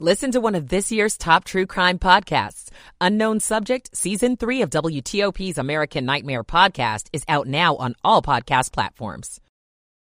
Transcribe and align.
Listen 0.00 0.32
to 0.32 0.40
one 0.40 0.56
of 0.56 0.70
this 0.70 0.90
year's 0.90 1.16
top 1.16 1.44
true 1.44 1.66
crime 1.66 2.00
podcasts. 2.00 2.68
Unknown 3.00 3.38
Subject, 3.38 3.96
Season 3.96 4.36
3 4.36 4.62
of 4.62 4.70
WTOP's 4.70 5.56
American 5.56 6.04
Nightmare 6.04 6.42
podcast 6.42 7.06
is 7.12 7.22
out 7.28 7.46
now 7.46 7.76
on 7.76 7.94
all 8.02 8.20
podcast 8.20 8.72
platforms. 8.72 9.40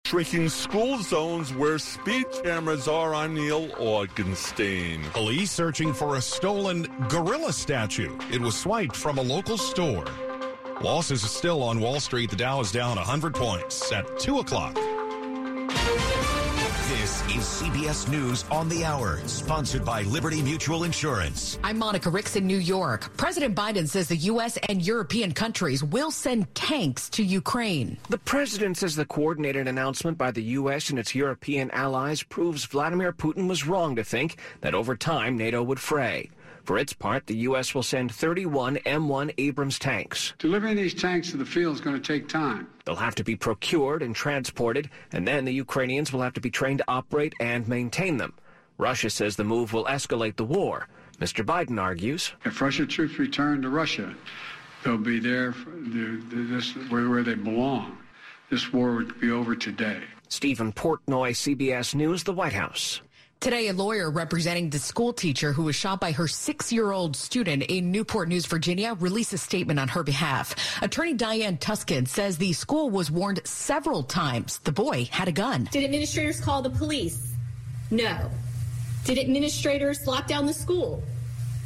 Shrinking 0.06 0.48
school 0.48 1.00
zones 1.00 1.54
where 1.54 1.78
speed 1.78 2.24
cameras 2.42 2.88
are 2.88 3.14
on 3.14 3.34
Neil 3.34 3.68
Augenstein. 3.68 5.04
Police 5.12 5.52
searching 5.52 5.94
for 5.94 6.16
a 6.16 6.22
stolen 6.22 6.88
gorilla 7.10 7.52
statue. 7.52 8.18
It 8.32 8.40
was 8.40 8.58
swiped 8.58 8.96
from 8.96 9.18
a 9.18 9.22
local 9.22 9.58
store. 9.58 10.06
Losses 10.82 11.26
are 11.26 11.28
still 11.28 11.62
on 11.62 11.82
Wall 11.82 12.00
Street. 12.00 12.30
The 12.30 12.38
Dow 12.38 12.62
is 12.62 12.72
down 12.72 12.96
100 12.96 13.36
points 13.36 13.92
at 13.92 14.18
2 14.20 14.40
o'clock. 14.40 14.78
This 17.42 17.60
is 17.64 17.70
CBS 17.70 18.08
News 18.08 18.46
on 18.52 18.70
the 18.70 18.86
Hour, 18.86 19.20
sponsored 19.26 19.84
by 19.84 20.04
Liberty 20.04 20.44
Mutual 20.44 20.84
Insurance. 20.84 21.58
I'm 21.64 21.80
Monica 21.80 22.12
Ricks 22.12 22.36
in 22.36 22.46
New 22.46 22.60
York. 22.60 23.18
President 23.18 23.56
Biden 23.56 23.88
says 23.88 24.08
the 24.08 24.16
U.S. 24.16 24.58
and 24.70 24.86
European 24.86 25.32
countries 25.32 25.84
will 25.84 26.12
send 26.12 26.54
tanks 26.54 27.10
to 27.10 27.24
Ukraine. 27.24 27.98
The 28.10 28.20
president 28.20 28.78
says 28.78 28.96
the 28.96 29.06
coordinated 29.06 29.68
announcement 29.68 30.20
by 30.20 30.30
the 30.30 30.44
U.S. 30.60 30.92
and 30.92 31.00
its 31.00 31.16
European 31.16 31.72
allies 31.72 32.22
proves 32.22 32.66
Vladimir 32.66 33.12
Putin 33.12 33.50
was 33.50 33.66
wrong 33.66 33.96
to 33.96 34.04
think 34.04 34.38
that 34.60 34.76
over 34.76 34.96
time 34.96 35.36
NATO 35.36 35.64
would 35.64 35.80
fray. 35.80 36.30
For 36.72 36.78
its 36.78 36.94
part, 36.94 37.28
the 37.28 37.36
U.S. 37.50 37.76
will 37.76 37.84
send 37.84 38.14
31 38.14 38.78
M1 38.86 39.34
Abrams 39.38 39.78
tanks. 39.78 40.34
Delivering 40.40 40.78
these 40.78 40.94
tanks 40.94 41.32
to 41.32 41.36
the 41.36 41.46
field 41.46 41.76
is 41.76 41.82
going 41.82 42.02
to 42.02 42.02
take 42.02 42.30
time. 42.30 42.70
They'll 42.86 42.96
have 42.96 43.16
to 43.16 43.26
be 43.26 43.36
procured 43.36 44.02
and 44.02 44.16
transported, 44.16 44.90
and 45.12 45.28
then 45.28 45.44
the 45.44 45.52
Ukrainians 45.52 46.14
will 46.14 46.22
have 46.22 46.32
to 46.36 46.40
be 46.40 46.50
trained 46.50 46.78
to 46.78 46.86
operate 46.88 47.34
and 47.42 47.68
maintain 47.68 48.16
them. 48.16 48.32
Russia 48.78 49.10
says 49.10 49.36
the 49.36 49.44
move 49.44 49.74
will 49.74 49.84
escalate 49.84 50.38
the 50.38 50.46
war. 50.46 50.88
Mr. 51.20 51.46
Biden 51.46 51.78
argues 51.78 52.32
If 52.46 52.62
Russian 52.62 52.88
troops 52.88 53.20
return 53.20 53.62
to 53.64 53.70
Russia, 53.70 54.16
they'll 54.86 54.98
be 54.98 55.20
there 55.20 55.54
this, 55.84 56.72
where, 56.88 57.10
where 57.10 57.24
they 57.24 57.36
belong. 57.36 57.98
This 58.50 58.72
war 58.72 58.96
would 58.96 59.20
be 59.20 59.30
over 59.30 59.58
today. 59.58 60.04
Stephen 60.30 60.72
Portnoy, 60.72 61.32
CBS 61.32 61.94
News, 61.96 62.24
the 62.24 62.32
White 62.32 62.54
House. 62.54 63.02
Today, 63.42 63.70
a 63.70 63.74
lawyer 63.74 64.12
representing 64.12 64.70
the 64.70 64.78
school 64.78 65.12
teacher 65.12 65.52
who 65.52 65.64
was 65.64 65.76
shot 65.76 66.00
by 66.00 66.12
her 66.12 66.28
six 66.28 66.72
year 66.72 66.92
old 66.92 67.16
student 67.16 67.64
in 67.64 67.92
Newport 67.92 68.30
News, 68.30 68.46
Virginia, 68.46 68.96
released 69.00 69.34
a 69.34 69.38
statement 69.40 69.80
on 69.80 69.88
her 69.88 70.04
behalf. 70.04 70.54
Attorney 70.84 71.16
Diane 71.16 71.58
Toscano 71.58 72.06
says 72.06 72.38
the 72.38 72.54
school 72.54 72.92
was 72.92 73.10
warned 73.10 73.42
several 73.44 74.04
times 74.04 74.60
the 74.60 74.72
boy 74.72 75.10
had 75.10 75.28
a 75.28 75.32
gun. 75.32 75.68
Did 75.72 75.84
administrators 75.84 76.40
call 76.40 76.62
the 76.62 76.70
police? 76.70 77.34
No. 77.90 78.30
Did 79.06 79.18
administrators 79.18 80.06
lock 80.06 80.28
down 80.28 80.46
the 80.46 80.54
school? 80.54 81.02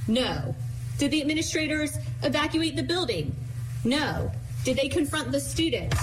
No. 0.08 0.56
Did 0.98 1.12
the 1.12 1.20
administrators 1.20 1.98
evacuate 2.24 2.78
the 2.78 2.84
building? 2.84 3.36
No. 3.84 4.32
Did 4.64 4.78
they 4.78 4.88
confront 4.88 5.34
the 5.34 5.42
student? 5.42 5.94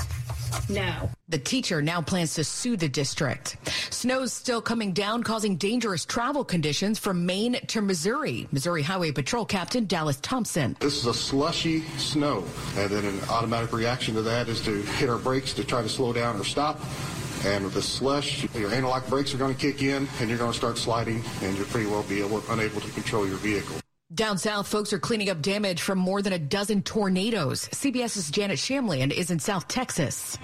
No. 0.69 1.11
The 1.29 1.39
teacher 1.39 1.83
now 1.83 2.01
plans 2.01 2.35
to 2.35 2.45
sue 2.45 2.77
the 2.77 2.89
district. 2.89 3.57
Snow's 3.91 4.33
still 4.33 4.61
coming 4.61 4.93
down, 4.93 5.23
causing 5.23 5.57
dangerous 5.57 6.05
travel 6.05 6.45
conditions 6.45 6.99
from 6.99 7.25
Maine 7.25 7.59
to 7.69 7.81
Missouri. 7.81 8.49
Missouri 8.53 8.83
Highway 8.83 9.13
Patrol 9.13 9.45
Captain 9.45 9.87
Dallas 9.87 10.19
Thompson. 10.21 10.77
This 10.81 10.97
is 10.97 11.07
a 11.07 11.15
slushy 11.15 11.83
snow, 11.99 12.45
and 12.77 12.91
then 12.91 13.05
an 13.05 13.21
automatic 13.31 13.73
reaction 13.73 14.15
to 14.15 14.23
that 14.23 14.49
is 14.49 14.61
to 14.63 14.83
hit 14.83 15.09
our 15.09 15.19
brakes 15.19 15.53
to 15.55 15.65
try 15.65 15.83
to 15.83 15.89
slow 15.89 16.13
down 16.13 16.39
or 16.39 16.45
stop. 16.45 16.81
And 17.45 17.65
with 17.65 17.75
the 17.75 17.83
slush, 17.83 18.45
your 18.55 18.71
anti-lock 18.71 19.09
brakes 19.09 19.35
are 19.35 19.39
going 19.39 19.55
to 19.55 19.61
kick 19.61 19.83
in, 19.83 20.09
and 20.21 20.29
you're 20.29 20.39
going 20.39 20.53
to 20.53 20.57
start 20.57 20.79
sliding, 20.79 21.25
and 21.43 21.57
you'll 21.57 21.67
pretty 21.67 21.89
well 21.89 22.05
be 22.05 22.21
able, 22.21 22.43
unable 22.51 22.81
to 22.81 22.91
control 22.91 23.27
your 23.27 23.39
vehicle. 23.39 23.77
Down 24.15 24.37
south, 24.37 24.69
folks 24.69 24.93
are 24.93 24.99
cleaning 24.99 25.31
up 25.31 25.41
damage 25.41 25.81
from 25.81 25.99
more 25.99 26.21
than 26.21 26.35
a 26.35 26.39
dozen 26.39 26.83
tornadoes. 26.83 27.67
CBS's 27.69 28.31
Janet 28.31 28.59
Shamlian 28.59 29.11
is 29.11 29.31
in 29.31 29.39
South 29.39 29.69
Texas. 29.69 30.37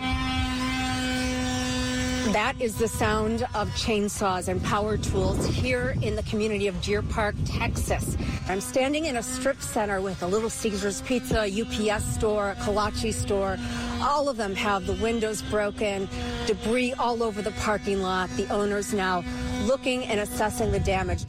That 2.32 2.54
is 2.60 2.76
the 2.76 2.88
sound 2.88 3.42
of 3.54 3.68
chainsaws 3.70 4.48
and 4.48 4.62
power 4.64 4.96
tools 4.96 5.44
here 5.46 5.94
in 6.00 6.16
the 6.16 6.22
community 6.22 6.66
of 6.66 6.80
Deer 6.80 7.02
Park, 7.02 7.34
Texas. 7.44 8.16
I'm 8.48 8.62
standing 8.62 9.04
in 9.04 9.18
a 9.18 9.22
strip 9.22 9.60
center 9.60 10.00
with 10.00 10.22
a 10.22 10.26
Little 10.26 10.48
Caesars 10.50 11.02
Pizza, 11.02 11.42
UPS 11.42 12.14
store, 12.14 12.52
a 12.52 12.54
Kolache 12.54 13.12
store. 13.12 13.58
All 14.00 14.30
of 14.30 14.38
them 14.38 14.54
have 14.54 14.86
the 14.86 14.94
windows 14.94 15.42
broken, 15.42 16.08
debris 16.46 16.94
all 16.94 17.22
over 17.22 17.42
the 17.42 17.52
parking 17.52 18.00
lot. 18.00 18.30
The 18.30 18.48
owners 18.48 18.94
now 18.94 19.24
looking 19.64 20.04
and 20.04 20.20
assessing 20.20 20.72
the 20.72 20.80
damage. 20.80 21.24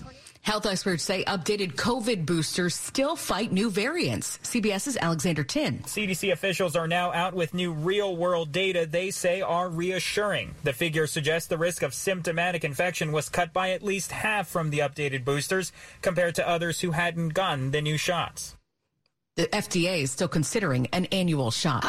Health 0.49 0.65
experts 0.65 1.03
say 1.03 1.23
updated 1.25 1.75
COVID 1.75 2.25
boosters 2.25 2.73
still 2.73 3.15
fight 3.15 3.51
new 3.51 3.69
variants. 3.69 4.39
CBS's 4.39 4.97
Alexander 4.97 5.43
Tin. 5.43 5.77
CDC 5.83 6.31
officials 6.31 6.75
are 6.75 6.87
now 6.87 7.13
out 7.13 7.35
with 7.35 7.53
new 7.53 7.71
real 7.71 8.17
world 8.17 8.51
data 8.51 8.87
they 8.89 9.11
say 9.11 9.41
are 9.41 9.69
reassuring. 9.69 10.55
The 10.63 10.73
figures 10.73 11.11
suggest 11.11 11.49
the 11.49 11.59
risk 11.59 11.83
of 11.83 11.93
symptomatic 11.93 12.63
infection 12.63 13.11
was 13.11 13.29
cut 13.29 13.53
by 13.53 13.69
at 13.69 13.83
least 13.83 14.11
half 14.11 14.47
from 14.47 14.71
the 14.71 14.79
updated 14.79 15.23
boosters 15.23 15.71
compared 16.01 16.33
to 16.33 16.49
others 16.49 16.79
who 16.79 16.89
hadn't 16.89 17.35
gotten 17.35 17.69
the 17.69 17.81
new 17.83 17.97
shots. 17.97 18.55
The 19.39 19.47
FDA 19.47 20.01
is 20.01 20.11
still 20.11 20.27
considering 20.27 20.87
an 20.87 21.05
annual 21.13 21.49
shot. 21.49 21.85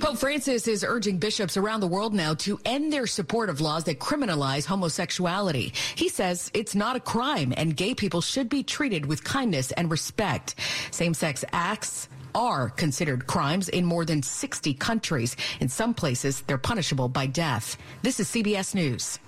Pope 0.00 0.18
Francis 0.18 0.68
is 0.68 0.84
urging 0.84 1.16
bishops 1.16 1.56
around 1.56 1.80
the 1.80 1.86
world 1.86 2.12
now 2.12 2.34
to 2.34 2.60
end 2.66 2.92
their 2.92 3.06
support 3.06 3.48
of 3.48 3.62
laws 3.62 3.84
that 3.84 3.98
criminalize 3.98 4.66
homosexuality. 4.66 5.72
He 5.94 6.10
says 6.10 6.50
it's 6.52 6.74
not 6.74 6.96
a 6.96 7.00
crime 7.00 7.54
and 7.56 7.74
gay 7.74 7.94
people 7.94 8.20
should 8.20 8.50
be 8.50 8.62
treated 8.62 9.06
with 9.06 9.24
kindness 9.24 9.72
and 9.72 9.90
respect. 9.90 10.56
Same 10.90 11.14
sex 11.14 11.46
acts 11.52 12.10
are 12.34 12.68
considered 12.68 13.26
crimes 13.26 13.70
in 13.70 13.86
more 13.86 14.04
than 14.04 14.22
60 14.22 14.74
countries. 14.74 15.34
In 15.60 15.70
some 15.70 15.94
places, 15.94 16.42
they're 16.42 16.58
punishable 16.58 17.08
by 17.08 17.24
death. 17.24 17.78
This 18.02 18.20
is 18.20 18.28
CBS 18.28 18.74
News. 18.74 19.18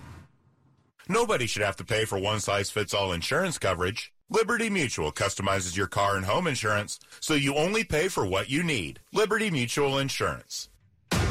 Nobody 1.08 1.46
should 1.46 1.62
have 1.62 1.76
to 1.76 1.84
pay 1.84 2.04
for 2.04 2.18
one 2.18 2.40
size 2.40 2.68
fits 2.68 2.92
all 2.92 3.12
insurance 3.12 3.56
coverage. 3.58 4.13
Liberty 4.34 4.68
Mutual 4.68 5.12
customizes 5.12 5.76
your 5.76 5.86
car 5.86 6.16
and 6.16 6.26
home 6.26 6.48
insurance 6.48 6.98
so 7.20 7.34
you 7.34 7.54
only 7.54 7.84
pay 7.84 8.08
for 8.08 8.26
what 8.26 8.50
you 8.50 8.64
need. 8.64 8.98
Liberty 9.12 9.48
Mutual 9.48 10.00
Insurance. 10.00 10.70
Good 11.12 11.22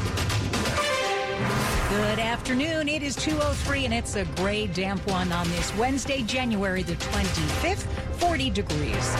afternoon. 2.18 2.88
It 2.88 3.02
is 3.02 3.14
203 3.16 3.84
and 3.84 3.92
it's 3.92 4.16
a 4.16 4.24
gray 4.36 4.68
damp 4.68 5.06
one 5.06 5.30
on 5.32 5.46
this 5.50 5.76
Wednesday, 5.76 6.22
January 6.22 6.82
the 6.82 6.94
25th, 6.94 7.84
40 8.20 8.48
degrees. 8.48 9.14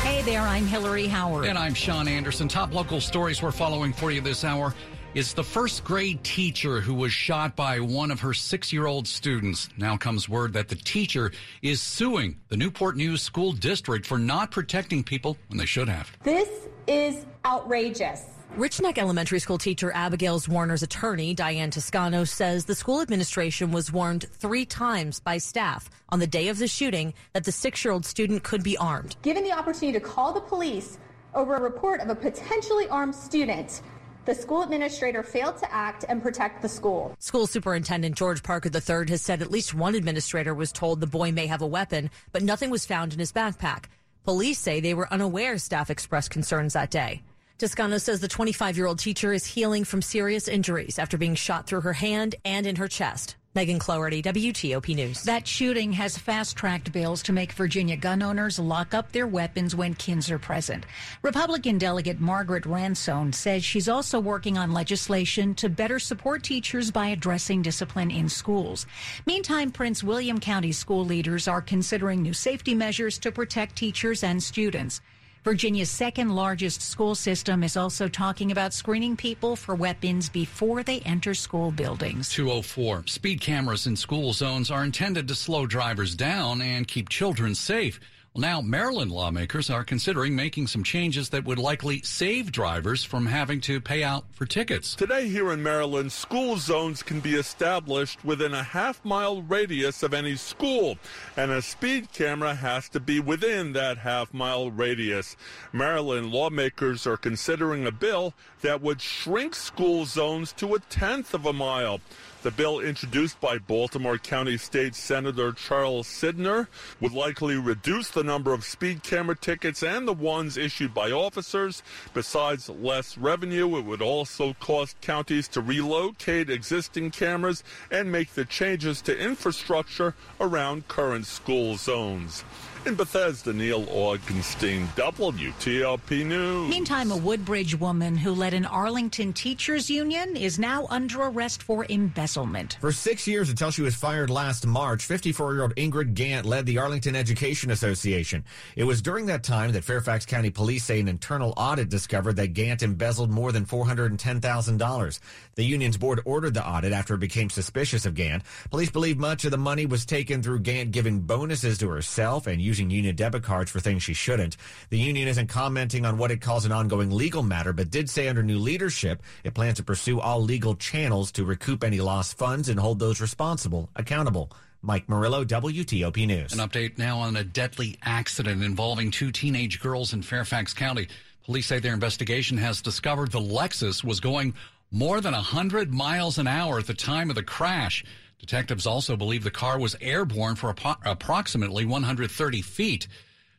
Hey 0.00 0.22
there, 0.22 0.40
I'm 0.40 0.64
Hillary 0.64 1.06
Howard. 1.06 1.44
And 1.44 1.58
I'm 1.58 1.74
Sean 1.74 2.08
Anderson. 2.08 2.48
Top 2.48 2.72
local 2.72 3.02
stories 3.02 3.42
we're 3.42 3.52
following 3.52 3.92
for 3.92 4.10
you 4.10 4.22
this 4.22 4.42
hour 4.42 4.74
is 5.14 5.34
the 5.34 5.42
first 5.42 5.82
grade 5.82 6.22
teacher 6.22 6.80
who 6.80 6.94
was 6.94 7.12
shot 7.12 7.56
by 7.56 7.80
one 7.80 8.10
of 8.10 8.20
her 8.20 8.32
six 8.32 8.72
year 8.72 8.86
old 8.86 9.08
students. 9.08 9.68
Now 9.76 9.96
comes 9.96 10.28
word 10.28 10.52
that 10.52 10.68
the 10.68 10.76
teacher 10.76 11.32
is 11.62 11.82
suing 11.82 12.36
the 12.48 12.56
Newport 12.56 12.96
News 12.96 13.20
School 13.20 13.52
District 13.52 14.06
for 14.06 14.18
not 14.18 14.50
protecting 14.50 15.02
people 15.02 15.36
when 15.48 15.58
they 15.58 15.66
should 15.66 15.88
have. 15.88 16.16
This 16.22 16.48
is 16.86 17.26
outrageous. 17.44 18.24
Rich 18.56 18.80
Neck 18.80 18.98
Elementary 18.98 19.38
School 19.38 19.58
teacher 19.58 19.92
Abigail 19.94 20.40
Zwerner's 20.40 20.82
attorney, 20.82 21.34
Diane 21.34 21.70
Toscano, 21.70 22.24
says 22.24 22.64
the 22.64 22.74
school 22.74 23.00
administration 23.00 23.70
was 23.70 23.92
warned 23.92 24.26
three 24.32 24.64
times 24.64 25.20
by 25.20 25.38
staff 25.38 25.88
on 26.08 26.18
the 26.18 26.26
day 26.26 26.48
of 26.48 26.58
the 26.58 26.66
shooting 26.66 27.14
that 27.32 27.44
the 27.44 27.52
six 27.52 27.84
year 27.84 27.92
old 27.92 28.04
student 28.04 28.42
could 28.42 28.62
be 28.62 28.76
armed. 28.76 29.16
Given 29.22 29.44
the 29.44 29.52
opportunity 29.52 29.92
to 29.98 30.04
call 30.04 30.32
the 30.32 30.40
police 30.40 30.98
over 31.34 31.54
a 31.54 31.60
report 31.60 32.00
of 32.00 32.10
a 32.10 32.14
potentially 32.14 32.88
armed 32.88 33.14
student, 33.14 33.82
the 34.24 34.34
school 34.34 34.62
administrator 34.62 35.22
failed 35.22 35.56
to 35.58 35.72
act 35.72 36.04
and 36.08 36.22
protect 36.22 36.62
the 36.62 36.68
school. 36.68 37.14
School 37.18 37.46
Superintendent 37.46 38.16
George 38.16 38.42
Parker 38.42 38.70
III 38.72 39.10
has 39.10 39.22
said 39.22 39.42
at 39.42 39.50
least 39.50 39.74
one 39.74 39.94
administrator 39.94 40.54
was 40.54 40.72
told 40.72 41.00
the 41.00 41.06
boy 41.06 41.32
may 41.32 41.46
have 41.46 41.62
a 41.62 41.66
weapon, 41.66 42.10
but 42.32 42.42
nothing 42.42 42.70
was 42.70 42.86
found 42.86 43.12
in 43.12 43.18
his 43.18 43.32
backpack. 43.32 43.84
Police 44.24 44.58
say 44.58 44.80
they 44.80 44.94
were 44.94 45.12
unaware 45.12 45.58
staff 45.58 45.90
expressed 45.90 46.30
concerns 46.30 46.74
that 46.74 46.90
day. 46.90 47.22
Toscano 47.58 47.98
says 47.98 48.20
the 48.20 48.28
25 48.28 48.76
year 48.76 48.86
old 48.86 48.98
teacher 48.98 49.32
is 49.32 49.44
healing 49.44 49.84
from 49.84 50.02
serious 50.02 50.48
injuries 50.48 50.98
after 50.98 51.18
being 51.18 51.34
shot 51.34 51.66
through 51.66 51.82
her 51.82 51.92
hand 51.92 52.34
and 52.44 52.66
in 52.66 52.76
her 52.76 52.88
chest. 52.88 53.36
Megan 53.52 53.80
Cloherty, 53.80 54.22
WTOP 54.22 54.94
News. 54.94 55.24
That 55.24 55.44
shooting 55.44 55.92
has 55.94 56.16
fast 56.16 56.54
tracked 56.54 56.92
bills 56.92 57.20
to 57.24 57.32
make 57.32 57.50
Virginia 57.50 57.96
gun 57.96 58.22
owners 58.22 58.60
lock 58.60 58.94
up 58.94 59.10
their 59.10 59.26
weapons 59.26 59.74
when 59.74 59.94
kids 59.94 60.30
are 60.30 60.38
present. 60.38 60.86
Republican 61.22 61.76
delegate 61.76 62.20
Margaret 62.20 62.64
Ransone 62.64 63.32
says 63.32 63.64
she's 63.64 63.88
also 63.88 64.20
working 64.20 64.56
on 64.56 64.70
legislation 64.70 65.52
to 65.56 65.68
better 65.68 65.98
support 65.98 66.44
teachers 66.44 66.92
by 66.92 67.08
addressing 67.08 67.60
discipline 67.60 68.12
in 68.12 68.28
schools. 68.28 68.86
Meantime, 69.26 69.72
Prince 69.72 70.04
William 70.04 70.38
County 70.38 70.70
school 70.70 71.04
leaders 71.04 71.48
are 71.48 71.60
considering 71.60 72.22
new 72.22 72.32
safety 72.32 72.76
measures 72.76 73.18
to 73.18 73.32
protect 73.32 73.74
teachers 73.74 74.22
and 74.22 74.40
students. 74.40 75.00
Virginia's 75.42 75.88
second 75.88 76.34
largest 76.34 76.82
school 76.82 77.14
system 77.14 77.62
is 77.62 77.74
also 77.74 78.08
talking 78.08 78.52
about 78.52 78.74
screening 78.74 79.16
people 79.16 79.56
for 79.56 79.74
weapons 79.74 80.28
before 80.28 80.82
they 80.82 81.00
enter 81.00 81.32
school 81.32 81.70
buildings. 81.70 82.28
204. 82.28 83.04
Speed 83.06 83.40
cameras 83.40 83.86
in 83.86 83.96
school 83.96 84.34
zones 84.34 84.70
are 84.70 84.84
intended 84.84 85.26
to 85.28 85.34
slow 85.34 85.64
drivers 85.66 86.14
down 86.14 86.60
and 86.60 86.86
keep 86.86 87.08
children 87.08 87.54
safe. 87.54 87.98
Well, 88.32 88.42
now 88.42 88.60
Maryland 88.60 89.10
lawmakers 89.10 89.70
are 89.70 89.82
considering 89.82 90.36
making 90.36 90.68
some 90.68 90.84
changes 90.84 91.30
that 91.30 91.44
would 91.44 91.58
likely 91.58 92.00
save 92.02 92.52
drivers 92.52 93.02
from 93.02 93.26
having 93.26 93.60
to 93.62 93.80
pay 93.80 94.04
out 94.04 94.24
for 94.30 94.46
tickets. 94.46 94.94
Today 94.94 95.28
here 95.28 95.50
in 95.50 95.64
Maryland, 95.64 96.12
school 96.12 96.56
zones 96.56 97.02
can 97.02 97.18
be 97.18 97.34
established 97.34 98.24
within 98.24 98.54
a 98.54 98.62
half 98.62 99.04
mile 99.04 99.42
radius 99.42 100.04
of 100.04 100.14
any 100.14 100.36
school, 100.36 100.96
and 101.36 101.50
a 101.50 101.60
speed 101.60 102.12
camera 102.12 102.54
has 102.54 102.88
to 102.90 103.00
be 103.00 103.18
within 103.18 103.72
that 103.72 103.98
half 103.98 104.32
mile 104.32 104.70
radius. 104.70 105.36
Maryland 105.72 106.30
lawmakers 106.30 107.08
are 107.08 107.16
considering 107.16 107.84
a 107.84 107.92
bill 107.92 108.32
that 108.60 108.80
would 108.80 109.00
shrink 109.00 109.56
school 109.56 110.04
zones 110.04 110.52
to 110.52 110.76
a 110.76 110.78
tenth 110.78 111.34
of 111.34 111.46
a 111.46 111.52
mile. 111.52 112.00
The 112.42 112.50
bill 112.50 112.80
introduced 112.80 113.38
by 113.38 113.58
Baltimore 113.58 114.16
County 114.16 114.56
State 114.56 114.94
Senator 114.94 115.52
Charles 115.52 116.08
Sydnor 116.08 116.68
would 116.98 117.12
likely 117.12 117.56
reduce 117.56 118.08
the 118.08 118.24
number 118.24 118.54
of 118.54 118.64
speed 118.64 119.02
camera 119.02 119.36
tickets 119.36 119.82
and 119.82 120.08
the 120.08 120.14
ones 120.14 120.56
issued 120.56 120.94
by 120.94 121.10
officers. 121.10 121.82
Besides 122.14 122.70
less 122.70 123.18
revenue, 123.18 123.76
it 123.76 123.84
would 123.84 124.00
also 124.00 124.54
cost 124.54 124.98
counties 125.02 125.48
to 125.48 125.60
relocate 125.60 126.48
existing 126.48 127.10
cameras 127.10 127.62
and 127.90 128.10
make 128.10 128.32
the 128.32 128.46
changes 128.46 129.02
to 129.02 129.18
infrastructure 129.18 130.14
around 130.40 130.88
current 130.88 131.26
school 131.26 131.76
zones. 131.76 132.42
In 132.86 132.94
Bethesda, 132.94 133.52
Neil 133.52 133.84
Augenstein, 133.84 134.86
WTOP 134.96 136.24
News. 136.24 136.70
Meantime, 136.70 137.12
a 137.12 137.16
Woodbridge 137.16 137.78
woman 137.78 138.16
who 138.16 138.32
led 138.32 138.54
an 138.54 138.64
Arlington 138.64 139.34
teachers 139.34 139.90
union 139.90 140.34
is 140.34 140.58
now 140.58 140.86
under 140.88 141.24
arrest 141.24 141.62
for 141.62 141.84
embezzlement. 141.90 142.78
For 142.80 142.90
six 142.90 143.26
years 143.26 143.50
until 143.50 143.70
she 143.70 143.82
was 143.82 143.94
fired 143.94 144.30
last 144.30 144.66
March, 144.66 145.04
54 145.04 145.52
year 145.52 145.62
old 145.62 145.74
Ingrid 145.76 146.14
Gant 146.14 146.46
led 146.46 146.64
the 146.64 146.78
Arlington 146.78 147.14
Education 147.14 147.70
Association. 147.70 148.44
It 148.76 148.84
was 148.84 149.02
during 149.02 149.26
that 149.26 149.44
time 149.44 149.72
that 149.72 149.84
Fairfax 149.84 150.24
County 150.24 150.48
Police 150.48 150.84
say 150.84 151.00
an 151.00 151.08
internal 151.08 151.52
audit 151.58 151.90
discovered 151.90 152.36
that 152.36 152.54
Gant 152.54 152.82
embezzled 152.82 153.30
more 153.30 153.52
than 153.52 153.66
$410,000. 153.66 155.20
The 155.54 155.64
union's 155.64 155.98
board 155.98 156.22
ordered 156.24 156.54
the 156.54 156.66
audit 156.66 156.94
after 156.94 157.12
it 157.12 157.20
became 157.20 157.50
suspicious 157.50 158.06
of 158.06 158.14
Gant. 158.14 158.42
Police 158.70 158.90
believe 158.90 159.18
much 159.18 159.44
of 159.44 159.50
the 159.50 159.58
money 159.58 159.84
was 159.84 160.06
taken 160.06 160.42
through 160.42 160.60
Gant 160.60 160.92
giving 160.92 161.20
bonuses 161.20 161.76
to 161.78 161.88
herself 161.90 162.46
and 162.46 162.69
using 162.70 162.88
union 162.88 163.16
debit 163.16 163.42
cards 163.42 163.68
for 163.68 163.80
things 163.80 164.00
she 164.00 164.14
shouldn't. 164.14 164.56
The 164.90 164.98
union 164.98 165.26
isn't 165.26 165.48
commenting 165.48 166.06
on 166.06 166.18
what 166.18 166.30
it 166.30 166.40
calls 166.40 166.64
an 166.64 166.70
ongoing 166.70 167.10
legal 167.10 167.42
matter, 167.42 167.72
but 167.72 167.90
did 167.90 168.08
say 168.08 168.28
under 168.28 168.44
new 168.44 168.60
leadership, 168.60 169.24
it 169.42 169.54
plans 169.54 169.78
to 169.78 169.82
pursue 169.82 170.20
all 170.20 170.40
legal 170.40 170.76
channels 170.76 171.32
to 171.32 171.44
recoup 171.44 171.82
any 171.82 172.00
lost 172.00 172.38
funds 172.38 172.68
and 172.68 172.78
hold 172.78 173.00
those 173.00 173.20
responsible 173.20 173.90
accountable. 173.96 174.52
Mike 174.82 175.08
Murillo, 175.08 175.44
WTOP 175.44 176.26
News. 176.28 176.52
An 176.52 176.60
update 176.60 176.96
now 176.96 177.18
on 177.18 177.36
a 177.36 177.42
deadly 177.42 177.98
accident 178.04 178.62
involving 178.62 179.10
two 179.10 179.32
teenage 179.32 179.80
girls 179.80 180.12
in 180.12 180.22
Fairfax 180.22 180.72
County. 180.72 181.08
Police 181.44 181.66
say 181.66 181.80
their 181.80 181.92
investigation 181.92 182.56
has 182.58 182.80
discovered 182.80 183.32
the 183.32 183.40
Lexus 183.40 184.04
was 184.04 184.20
going 184.20 184.54
more 184.92 185.20
than 185.20 185.34
100 185.34 185.92
miles 185.92 186.38
an 186.38 186.46
hour 186.46 186.78
at 186.78 186.86
the 186.86 186.94
time 186.94 187.30
of 187.30 187.36
the 187.36 187.42
crash. 187.42 188.04
Detectives 188.40 188.86
also 188.86 189.16
believe 189.16 189.44
the 189.44 189.50
car 189.50 189.78
was 189.78 189.94
airborne 190.00 190.56
for 190.56 190.74
approximately 191.04 191.84
130 191.84 192.62
feet. 192.62 193.06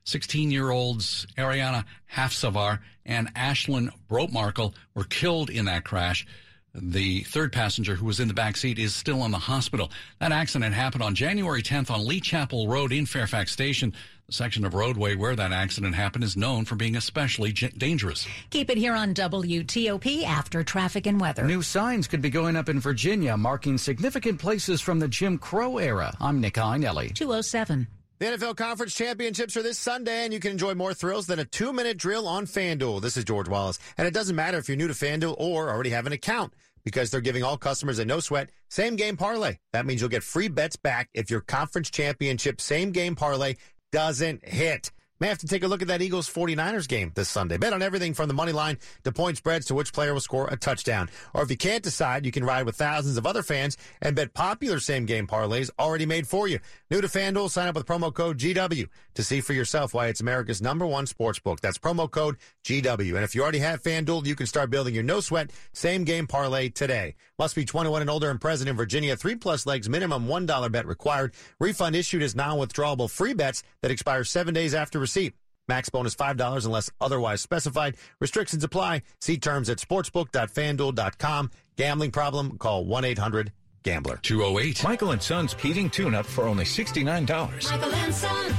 16 0.05 0.49
year 0.49 0.71
olds 0.71 1.27
Ariana 1.37 1.85
Hafsavar 2.11 2.79
and 3.05 3.33
Ashlyn 3.35 3.89
Brotmarkle 4.09 4.73
were 4.95 5.03
killed 5.03 5.51
in 5.51 5.65
that 5.65 5.85
crash. 5.85 6.25
The 6.73 7.21
third 7.21 7.51
passenger 7.51 7.95
who 7.95 8.05
was 8.05 8.19
in 8.19 8.27
the 8.27 8.33
back 8.33 8.57
seat 8.57 8.79
is 8.79 8.95
still 8.95 9.23
in 9.25 9.31
the 9.31 9.37
hospital. 9.37 9.91
That 10.19 10.31
accident 10.31 10.73
happened 10.73 11.03
on 11.03 11.15
January 11.15 11.61
10th 11.61 11.91
on 11.91 12.07
Lee 12.07 12.21
Chapel 12.21 12.67
Road 12.67 12.91
in 12.91 13.05
Fairfax 13.05 13.51
Station. 13.51 13.93
The 14.31 14.35
section 14.35 14.63
of 14.63 14.73
roadway 14.73 15.15
where 15.15 15.35
that 15.35 15.51
accident 15.51 15.93
happened 15.93 16.23
is 16.23 16.37
known 16.37 16.63
for 16.63 16.75
being 16.75 16.95
especially 16.95 17.51
j- 17.51 17.67
dangerous. 17.77 18.25
Keep 18.49 18.69
it 18.69 18.77
here 18.77 18.93
on 18.93 19.13
WTOP 19.13 20.23
after 20.23 20.63
traffic 20.63 21.05
and 21.05 21.19
weather. 21.19 21.43
New 21.43 21.61
signs 21.61 22.07
could 22.07 22.21
be 22.21 22.29
going 22.29 22.55
up 22.55 22.69
in 22.69 22.79
Virginia, 22.79 23.35
marking 23.35 23.77
significant 23.77 24.39
places 24.39 24.79
from 24.79 24.99
the 24.99 25.09
Jim 25.09 25.37
Crow 25.37 25.79
era. 25.79 26.15
I'm 26.21 26.39
Nick 26.39 26.53
Iannelli. 26.53 27.13
207. 27.13 27.87
The 28.19 28.25
NFL 28.25 28.55
Conference 28.55 28.93
Championships 28.93 29.57
are 29.57 29.63
this 29.63 29.77
Sunday, 29.77 30.23
and 30.23 30.31
you 30.31 30.39
can 30.39 30.51
enjoy 30.51 30.75
more 30.75 30.93
thrills 30.93 31.27
than 31.27 31.39
a 31.39 31.45
two 31.45 31.73
minute 31.73 31.97
drill 31.97 32.25
on 32.25 32.45
FanDuel. 32.45 33.01
This 33.01 33.17
is 33.17 33.25
George 33.25 33.49
Wallace. 33.49 33.79
And 33.97 34.07
it 34.07 34.13
doesn't 34.13 34.37
matter 34.37 34.57
if 34.57 34.69
you're 34.69 34.77
new 34.77 34.87
to 34.87 34.93
FanDuel 34.93 35.35
or 35.39 35.69
already 35.69 35.89
have 35.89 36.07
an 36.07 36.13
account 36.13 36.53
because 36.83 37.11
they're 37.11 37.21
giving 37.21 37.43
all 37.43 37.57
customers 37.57 37.99
a 37.99 38.05
no 38.05 38.19
sweat 38.19 38.49
same 38.69 38.95
game 38.95 39.17
parlay. 39.17 39.57
That 39.73 39.85
means 39.85 40.01
you'll 40.01 40.09
get 40.09 40.23
free 40.23 40.47
bets 40.47 40.75
back 40.75 41.09
if 41.13 41.29
your 41.29 41.41
conference 41.41 41.89
championship 41.89 42.61
same 42.61 42.91
game 42.91 43.15
parlay 43.15 43.55
doesn't 43.91 44.47
hit. 44.47 44.91
May 45.21 45.27
have 45.27 45.37
to 45.37 45.47
take 45.47 45.63
a 45.63 45.67
look 45.67 45.83
at 45.83 45.87
that 45.89 46.01
Eagles 46.01 46.27
49ers 46.27 46.87
game 46.87 47.11
this 47.13 47.29
Sunday. 47.29 47.57
Bet 47.57 47.73
on 47.73 47.83
everything 47.83 48.15
from 48.15 48.27
the 48.27 48.33
money 48.33 48.51
line 48.51 48.79
to 49.03 49.11
point 49.11 49.37
spreads 49.37 49.67
to 49.67 49.75
which 49.75 49.93
player 49.93 50.15
will 50.15 50.19
score 50.19 50.47
a 50.47 50.57
touchdown. 50.57 51.11
Or 51.35 51.43
if 51.43 51.51
you 51.51 51.57
can't 51.57 51.83
decide, 51.83 52.25
you 52.25 52.31
can 52.31 52.43
ride 52.43 52.65
with 52.65 52.75
thousands 52.75 53.17
of 53.17 53.27
other 53.27 53.43
fans 53.43 53.77
and 54.01 54.15
bet 54.15 54.33
popular 54.33 54.79
same 54.79 55.05
game 55.05 55.27
parlays 55.27 55.69
already 55.77 56.07
made 56.07 56.27
for 56.27 56.47
you. 56.47 56.57
New 56.89 57.01
to 57.01 57.07
FanDuel, 57.07 57.51
sign 57.51 57.67
up 57.67 57.75
with 57.75 57.85
promo 57.85 58.11
code 58.11 58.39
GW 58.39 58.89
to 59.13 59.23
see 59.23 59.41
for 59.41 59.53
yourself 59.53 59.93
why 59.93 60.07
it's 60.07 60.21
America's 60.21 60.59
number 60.59 60.87
one 60.87 61.05
sports 61.05 61.37
book. 61.37 61.61
That's 61.61 61.77
promo 61.77 62.09
code 62.09 62.37
GW. 62.63 63.13
And 63.13 63.23
if 63.23 63.35
you 63.35 63.43
already 63.43 63.59
have 63.59 63.83
FanDuel, 63.83 64.25
you 64.25 64.35
can 64.35 64.47
start 64.47 64.71
building 64.71 64.95
your 64.95 65.03
no 65.03 65.19
sweat 65.19 65.51
same 65.71 66.03
game 66.03 66.25
parlay 66.25 66.69
today. 66.69 67.13
Must 67.37 67.55
be 67.55 67.63
21 67.63 68.01
and 68.01 68.09
older 68.09 68.31
and 68.31 68.41
present 68.41 68.71
in 68.71 68.75
Virginia. 68.75 69.15
Three 69.15 69.35
plus 69.35 69.67
legs 69.67 69.87
minimum 69.87 70.25
$1 70.25 70.71
bet 70.71 70.87
required. 70.87 71.35
Refund 71.59 71.95
issued 71.95 72.23
is 72.23 72.35
non-withdrawable 72.35 73.07
free 73.07 73.33
bets 73.33 73.61
that 73.83 73.91
expire 73.91 74.23
seven 74.23 74.55
days 74.55 74.73
after 74.73 74.99
receipt. 75.11 75.33
Max 75.67 75.89
bonus 75.89 76.15
$5 76.15 76.65
unless 76.65 76.89
otherwise 76.99 77.41
specified. 77.41 77.95
Restrictions 78.19 78.63
apply. 78.63 79.03
See 79.19 79.37
terms 79.37 79.69
at 79.69 79.77
sportsbook.fanduel.com. 79.77 81.51
Gambling 81.77 82.11
problem? 82.11 82.57
Call 82.57 82.85
1-800-GAMBLER. 82.85 84.17
208. 84.17 84.83
Michael 84.83 85.11
and 85.11 85.21
Son's 85.21 85.53
heating 85.53 85.89
tune-up 85.89 86.25
for 86.25 86.45
only 86.47 86.65
$69. 86.65 87.71
Michael 87.71 87.93
and 87.93 88.13
Son. 88.13 88.55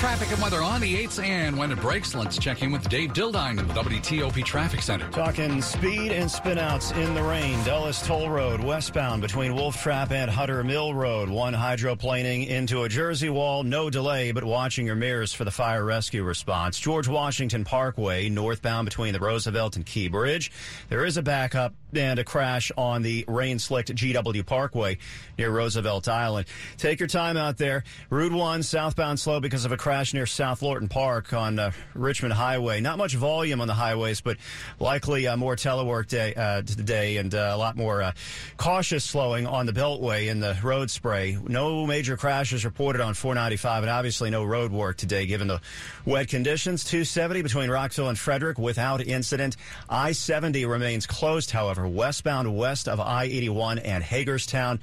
Traffic 0.00 0.32
and 0.32 0.40
weather 0.40 0.62
on 0.62 0.80
the 0.80 1.04
8s 1.04 1.22
and 1.22 1.58
when 1.58 1.70
it 1.70 1.78
breaks, 1.78 2.14
let's 2.14 2.38
check 2.38 2.62
in 2.62 2.72
with 2.72 2.88
Dave 2.88 3.12
Dildine 3.12 3.58
in 3.58 3.68
the 3.68 3.74
WTOP 3.74 4.42
Traffic 4.46 4.80
Center. 4.80 5.06
Talking 5.10 5.60
speed 5.60 6.10
and 6.10 6.24
spinouts 6.24 6.96
in 6.96 7.12
the 7.12 7.22
rain. 7.22 7.62
Dulles 7.64 8.00
Toll 8.06 8.30
Road 8.30 8.64
westbound 8.64 9.20
between 9.20 9.54
Wolf 9.54 9.76
Trap 9.82 10.10
and 10.10 10.30
Hunter 10.30 10.64
Mill 10.64 10.94
Road. 10.94 11.28
One 11.28 11.52
hydroplaning 11.52 12.48
into 12.48 12.84
a 12.84 12.88
Jersey 12.88 13.28
wall. 13.28 13.62
No 13.62 13.90
delay, 13.90 14.32
but 14.32 14.42
watching 14.42 14.86
your 14.86 14.96
mirrors 14.96 15.34
for 15.34 15.44
the 15.44 15.50
fire 15.50 15.84
rescue 15.84 16.24
response. 16.24 16.80
George 16.80 17.06
Washington 17.06 17.64
Parkway 17.64 18.30
northbound 18.30 18.86
between 18.86 19.12
the 19.12 19.20
Roosevelt 19.20 19.76
and 19.76 19.84
Key 19.84 20.08
Bridge. 20.08 20.50
There 20.88 21.04
is 21.04 21.18
a 21.18 21.22
backup 21.22 21.74
and 21.96 22.18
a 22.18 22.24
crash 22.24 22.70
on 22.76 23.02
the 23.02 23.24
rain 23.28 23.58
slicked 23.58 23.94
GW 23.94 24.44
Parkway 24.46 24.98
near 25.38 25.50
Roosevelt 25.50 26.08
Island. 26.08 26.46
Take 26.76 27.00
your 27.00 27.08
time 27.08 27.36
out 27.36 27.58
there. 27.58 27.84
Route 28.10 28.32
1 28.32 28.62
southbound 28.62 29.18
slow 29.18 29.40
because 29.40 29.64
of 29.64 29.72
a 29.72 29.76
crash 29.76 30.14
near 30.14 30.26
South 30.26 30.62
Lorton 30.62 30.88
Park 30.88 31.32
on 31.32 31.58
uh, 31.58 31.72
Richmond 31.94 32.34
Highway. 32.34 32.80
Not 32.80 32.98
much 32.98 33.14
volume 33.14 33.60
on 33.60 33.68
the 33.68 33.74
highways, 33.74 34.20
but 34.20 34.36
likely 34.78 35.26
uh, 35.26 35.36
more 35.36 35.56
telework 35.56 36.08
day 36.08 36.34
uh, 36.34 36.62
today 36.62 37.16
and 37.16 37.34
uh, 37.34 37.52
a 37.54 37.56
lot 37.56 37.76
more 37.76 38.02
uh, 38.02 38.12
cautious 38.56 39.04
slowing 39.04 39.46
on 39.46 39.66
the 39.66 39.72
Beltway 39.72 40.28
in 40.28 40.40
the 40.40 40.56
road 40.62 40.90
spray. 40.90 41.38
No 41.46 41.86
major 41.86 42.16
crashes 42.16 42.64
reported 42.64 43.00
on 43.00 43.14
495, 43.14 43.82
and 43.84 43.90
obviously 43.90 44.30
no 44.30 44.44
road 44.44 44.72
work 44.72 44.96
today 44.96 45.26
given 45.26 45.48
the 45.48 45.60
wet 46.04 46.28
conditions. 46.28 46.84
270 46.84 47.42
between 47.42 47.70
Rockville 47.70 48.08
and 48.08 48.18
Frederick 48.18 48.58
without 48.58 49.00
incident. 49.00 49.56
I-70 49.88 50.68
remains 50.68 51.06
closed, 51.06 51.50
however, 51.50 51.79
westbound 51.86 52.54
west 52.56 52.88
of 52.88 53.00
I-81 53.00 53.80
and 53.84 54.02
Hagerstown. 54.02 54.80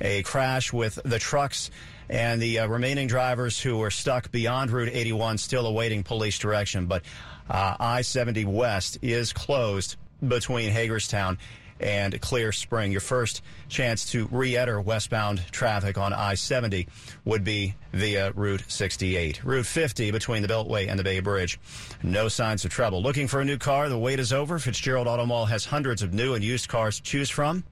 A 0.00 0.22
crash 0.22 0.72
with 0.72 0.98
the 1.04 1.18
trucks 1.18 1.70
and 2.08 2.40
the 2.40 2.60
uh, 2.60 2.66
remaining 2.66 3.06
drivers 3.06 3.60
who 3.60 3.78
were 3.78 3.90
stuck 3.90 4.30
beyond 4.30 4.70
Route 4.70 4.90
81 4.92 5.38
still 5.38 5.66
awaiting 5.66 6.02
police 6.02 6.38
direction. 6.38 6.86
But 6.86 7.02
uh, 7.48 7.76
I 7.78 8.02
70 8.02 8.44
West 8.44 8.98
is 9.02 9.32
closed 9.32 9.96
between 10.26 10.70
Hagerstown 10.70 11.38
and 11.84 12.20
Clear 12.20 12.50
Spring. 12.50 12.90
Your 12.90 13.00
first 13.00 13.42
chance 13.68 14.10
to 14.12 14.26
re 14.32 14.56
enter 14.56 14.80
westbound 14.80 15.42
traffic 15.52 15.98
on 15.98 16.12
I 16.12 16.34
70 16.34 16.88
would 17.24 17.44
be 17.44 17.74
via 17.92 18.32
Route 18.32 18.64
68. 18.66 19.44
Route 19.44 19.66
50 19.66 20.10
between 20.10 20.42
the 20.42 20.48
Beltway 20.48 20.88
and 20.88 20.98
the 20.98 21.04
Bay 21.04 21.20
Bridge. 21.20 21.60
No 22.02 22.28
signs 22.28 22.64
of 22.64 22.70
trouble. 22.70 23.02
Looking 23.02 23.28
for 23.28 23.40
a 23.40 23.44
new 23.44 23.58
car? 23.58 23.88
The 23.88 23.98
wait 23.98 24.18
is 24.18 24.32
over. 24.32 24.58
Fitzgerald 24.58 25.06
Auto 25.06 25.26
Mall 25.26 25.46
has 25.46 25.66
hundreds 25.66 26.02
of 26.02 26.12
new 26.12 26.34
and 26.34 26.42
used 26.42 26.68
cars 26.68 26.96
to 26.96 27.02
choose 27.02 27.30
from. 27.30 27.62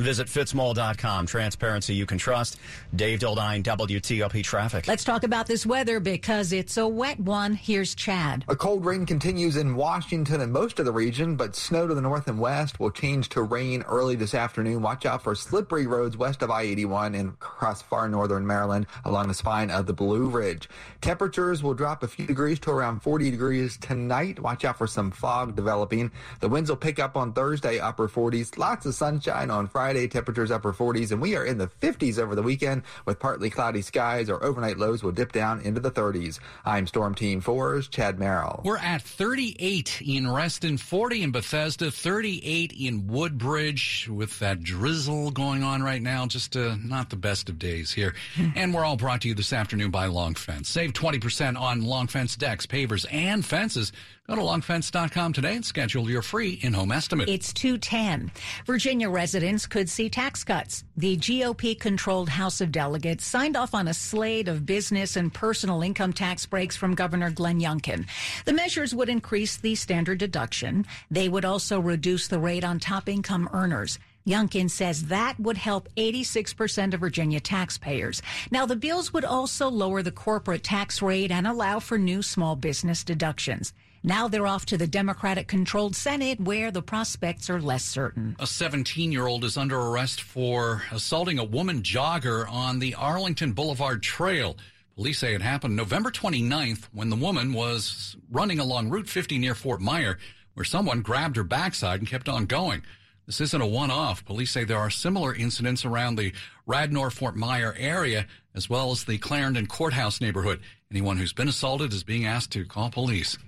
Visit 0.00 0.26
fitzmall.com. 0.26 1.26
Transparency 1.26 1.94
you 1.94 2.06
can 2.06 2.18
trust. 2.18 2.58
Dave 2.94 3.20
Dildine, 3.20 3.62
WTOP 3.62 4.42
Traffic. 4.42 4.88
Let's 4.88 5.04
talk 5.04 5.22
about 5.22 5.46
this 5.46 5.66
weather 5.66 6.00
because 6.00 6.52
it's 6.52 6.76
a 6.76 6.88
wet 6.88 7.20
one. 7.20 7.54
Here's 7.54 7.94
Chad. 7.94 8.44
A 8.48 8.56
cold 8.56 8.84
rain 8.84 9.06
continues 9.06 9.56
in 9.56 9.74
Washington 9.74 10.40
and 10.40 10.52
most 10.52 10.78
of 10.78 10.84
the 10.84 10.92
region, 10.92 11.36
but 11.36 11.54
snow 11.54 11.86
to 11.86 11.94
the 11.94 12.00
north 12.00 12.28
and 12.28 12.38
west 12.38 12.80
will 12.80 12.90
change 12.90 13.28
to 13.30 13.42
rain 13.42 13.82
early 13.82 14.16
this 14.16 14.34
afternoon. 14.34 14.82
Watch 14.82 15.04
out 15.06 15.22
for 15.22 15.34
slippery 15.34 15.86
roads 15.86 16.16
west 16.16 16.42
of 16.42 16.50
I-81 16.50 17.18
and 17.18 17.30
across 17.30 17.82
far 17.82 18.08
northern 18.08 18.46
Maryland 18.46 18.86
along 19.04 19.28
the 19.28 19.34
spine 19.34 19.70
of 19.70 19.86
the 19.86 19.92
Blue 19.92 20.28
Ridge. 20.28 20.68
Temperatures 21.00 21.62
will 21.62 21.74
drop 21.74 22.02
a 22.02 22.08
few 22.08 22.26
degrees 22.26 22.58
to 22.60 22.70
around 22.70 23.00
40 23.00 23.30
degrees 23.30 23.76
tonight. 23.76 24.38
Watch 24.40 24.64
out 24.64 24.78
for 24.78 24.86
some 24.86 25.10
fog 25.10 25.56
developing. 25.56 26.10
The 26.40 26.48
winds 26.48 26.70
will 26.70 26.76
pick 26.76 26.98
up 26.98 27.16
on 27.16 27.32
Thursday, 27.32 27.78
upper 27.78 28.08
40s. 28.08 28.56
Lots 28.56 28.86
of 28.86 28.94
sunshine 28.94 29.50
on 29.50 29.66
Friday, 29.68 29.89
temperatures 29.90 30.50
upper 30.50 30.72
40s, 30.72 31.10
and 31.10 31.20
we 31.20 31.36
are 31.36 31.44
in 31.44 31.58
the 31.58 31.66
50s 31.66 32.18
over 32.18 32.34
the 32.34 32.42
weekend 32.42 32.82
with 33.04 33.18
partly 33.18 33.50
cloudy 33.50 33.82
skies. 33.82 34.30
Our 34.30 34.42
overnight 34.42 34.78
lows 34.78 35.02
will 35.02 35.12
dip 35.12 35.32
down 35.32 35.60
into 35.60 35.80
the 35.80 35.90
30s. 35.90 36.38
I'm 36.64 36.86
Storm 36.86 37.14
Team 37.14 37.42
4's 37.42 37.88
Chad 37.88 38.18
Merrill. 38.18 38.62
We're 38.64 38.78
at 38.78 39.02
38 39.02 40.02
in 40.06 40.30
Reston, 40.30 40.78
40 40.78 41.22
in 41.24 41.32
Bethesda, 41.32 41.90
38 41.90 42.72
in 42.72 43.06
Woodbridge 43.08 44.08
with 44.08 44.38
that 44.38 44.62
drizzle 44.62 45.32
going 45.32 45.62
on 45.62 45.82
right 45.82 46.00
now. 46.00 46.26
Just 46.26 46.56
uh, 46.56 46.76
not 46.82 47.10
the 47.10 47.16
best 47.16 47.48
of 47.48 47.58
days 47.58 47.92
here. 47.92 48.14
and 48.54 48.72
we're 48.72 48.84
all 48.84 48.96
brought 48.96 49.22
to 49.22 49.28
you 49.28 49.34
this 49.34 49.52
afternoon 49.52 49.90
by 49.90 50.06
Long 50.06 50.34
Fence. 50.34 50.68
Save 50.68 50.92
20% 50.92 51.60
on 51.60 51.82
Long 51.82 52.06
Fence 52.06 52.36
decks, 52.36 52.66
pavers, 52.66 53.04
and 53.10 53.44
fences. 53.44 53.92
Go 54.30 54.36
to 54.36 54.42
longfence.com 54.42 55.32
today 55.32 55.56
and 55.56 55.64
schedule 55.64 56.08
your 56.08 56.22
free 56.22 56.60
in-home 56.62 56.92
estimate. 56.92 57.28
It's 57.28 57.52
210. 57.52 58.30
Virginia 58.64 59.10
residents 59.10 59.66
could 59.66 59.90
see 59.90 60.08
tax 60.08 60.44
cuts. 60.44 60.84
The 60.96 61.16
GOP-controlled 61.16 62.28
House 62.28 62.60
of 62.60 62.70
Delegates 62.70 63.26
signed 63.26 63.56
off 63.56 63.74
on 63.74 63.88
a 63.88 63.92
slate 63.92 64.46
of 64.46 64.64
business 64.64 65.16
and 65.16 65.34
personal 65.34 65.82
income 65.82 66.12
tax 66.12 66.46
breaks 66.46 66.76
from 66.76 66.94
Governor 66.94 67.32
Glenn 67.32 67.60
Youngkin. 67.60 68.06
The 68.44 68.52
measures 68.52 68.94
would 68.94 69.08
increase 69.08 69.56
the 69.56 69.74
standard 69.74 70.18
deduction. 70.18 70.86
They 71.10 71.28
would 71.28 71.44
also 71.44 71.80
reduce 71.80 72.28
the 72.28 72.38
rate 72.38 72.62
on 72.62 72.78
top 72.78 73.08
income 73.08 73.50
earners. 73.52 73.98
Youngkin 74.28 74.70
says 74.70 75.06
that 75.06 75.40
would 75.40 75.56
help 75.56 75.88
86% 75.96 76.94
of 76.94 77.00
Virginia 77.00 77.40
taxpayers. 77.40 78.22
Now, 78.52 78.64
the 78.64 78.76
bills 78.76 79.12
would 79.12 79.24
also 79.24 79.68
lower 79.68 80.04
the 80.04 80.12
corporate 80.12 80.62
tax 80.62 81.02
rate 81.02 81.32
and 81.32 81.48
allow 81.48 81.80
for 81.80 81.98
new 81.98 82.22
small 82.22 82.54
business 82.54 83.02
deductions. 83.02 83.72
Now 84.02 84.28
they're 84.28 84.46
off 84.46 84.64
to 84.66 84.78
the 84.78 84.86
Democratic 84.86 85.46
controlled 85.46 85.94
Senate 85.94 86.40
where 86.40 86.70
the 86.70 86.80
prospects 86.80 87.50
are 87.50 87.60
less 87.60 87.84
certain. 87.84 88.34
A 88.38 88.46
17 88.46 89.12
year 89.12 89.26
old 89.26 89.44
is 89.44 89.58
under 89.58 89.78
arrest 89.78 90.22
for 90.22 90.82
assaulting 90.90 91.38
a 91.38 91.44
woman 91.44 91.82
jogger 91.82 92.50
on 92.50 92.78
the 92.78 92.94
Arlington 92.94 93.52
Boulevard 93.52 94.02
Trail. 94.02 94.56
Police 94.94 95.18
say 95.18 95.34
it 95.34 95.42
happened 95.42 95.76
November 95.76 96.10
29th 96.10 96.84
when 96.92 97.10
the 97.10 97.16
woman 97.16 97.52
was 97.52 98.16
running 98.30 98.58
along 98.58 98.88
Route 98.88 99.08
50 99.08 99.38
near 99.38 99.54
Fort 99.54 99.82
Myer, 99.82 100.18
where 100.54 100.64
someone 100.64 101.02
grabbed 101.02 101.36
her 101.36 101.44
backside 101.44 102.00
and 102.00 102.08
kept 102.08 102.28
on 102.28 102.46
going. 102.46 102.82
This 103.26 103.40
isn't 103.42 103.62
a 103.62 103.66
one 103.66 103.90
off. 103.90 104.24
Police 104.24 104.50
say 104.50 104.64
there 104.64 104.78
are 104.78 104.90
similar 104.90 105.34
incidents 105.34 105.84
around 105.84 106.16
the 106.16 106.32
Radnor 106.66 107.10
Fort 107.10 107.36
Myer 107.36 107.74
area, 107.78 108.26
as 108.54 108.68
well 108.68 108.90
as 108.90 109.04
the 109.04 109.18
Clarendon 109.18 109.66
Courthouse 109.66 110.20
neighborhood. 110.20 110.60
Anyone 110.92 111.18
who's 111.18 111.32
been 111.32 111.46
assaulted 111.46 111.92
is 111.92 112.02
being 112.02 112.26
asked 112.26 112.50
to 112.50 112.64
call 112.64 112.90
police. 112.90 113.38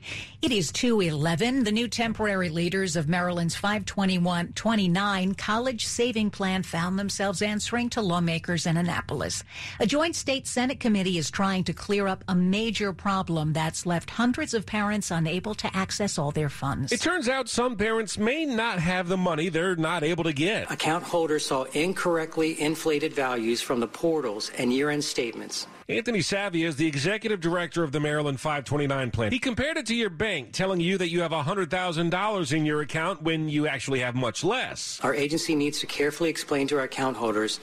It 0.42 0.52
is 0.52 0.70
211. 0.70 1.64
The 1.64 1.72
new 1.72 1.88
temporary 1.88 2.48
leaders 2.50 2.94
of 2.94 3.08
Maryland's 3.08 3.56
521-29 3.60 5.36
college 5.36 5.84
saving 5.84 6.30
plan 6.30 6.62
found 6.62 7.00
themselves 7.00 7.42
answering 7.42 7.90
to 7.90 8.00
lawmakers 8.00 8.64
in 8.64 8.76
Annapolis. 8.76 9.42
A 9.80 9.86
joint 9.86 10.14
state 10.14 10.46
Senate 10.46 10.78
committee 10.78 11.18
is 11.18 11.32
trying 11.32 11.64
to 11.64 11.72
clear 11.72 12.06
up 12.06 12.22
a 12.28 12.34
major 12.36 12.92
problem 12.92 13.52
that's 13.52 13.86
left 13.86 14.10
hundreds 14.10 14.54
of 14.54 14.64
parents 14.64 15.10
unable 15.10 15.56
to 15.56 15.76
access 15.76 16.18
all 16.18 16.30
their 16.30 16.48
funds. 16.48 16.92
It 16.92 17.00
turns 17.00 17.28
out 17.28 17.48
some 17.48 17.74
parents 17.76 18.18
may 18.18 18.44
not 18.44 18.78
have 18.78 19.08
the 19.08 19.16
money 19.16 19.48
they're 19.48 19.74
not 19.74 20.04
able 20.04 20.22
to 20.22 20.32
get. 20.32 20.70
Account 20.70 21.02
holders 21.02 21.44
saw 21.46 21.64
incorrectly 21.72 22.60
inflated 22.60 23.12
values 23.12 23.60
from 23.60 23.80
the 23.80 23.88
portals 23.88 24.52
and 24.58 24.72
year-end 24.72 25.02
statements. 25.02 25.66
Anthony 25.92 26.20
Savia 26.20 26.66
is 26.66 26.76
the 26.76 26.86
executive 26.86 27.40
director 27.40 27.82
of 27.82 27.92
the 27.92 28.00
Maryland 28.00 28.40
529 28.40 29.10
plan. 29.10 29.30
He 29.30 29.38
compared 29.38 29.76
it 29.76 29.86
to 29.86 29.94
your 29.94 30.08
bank, 30.08 30.52
telling 30.52 30.80
you 30.80 30.96
that 30.98 31.10
you 31.10 31.20
have 31.20 31.32
$100,000 31.32 32.52
in 32.52 32.66
your 32.66 32.80
account 32.80 33.22
when 33.22 33.48
you 33.48 33.66
actually 33.66 34.00
have 34.00 34.14
much 34.14 34.42
less. 34.42 35.00
Our 35.02 35.14
agency 35.14 35.54
needs 35.54 35.80
to 35.80 35.86
carefully 35.86 36.30
explain 36.30 36.66
to 36.68 36.78
our 36.78 36.84
account 36.84 37.18
holders 37.18 37.60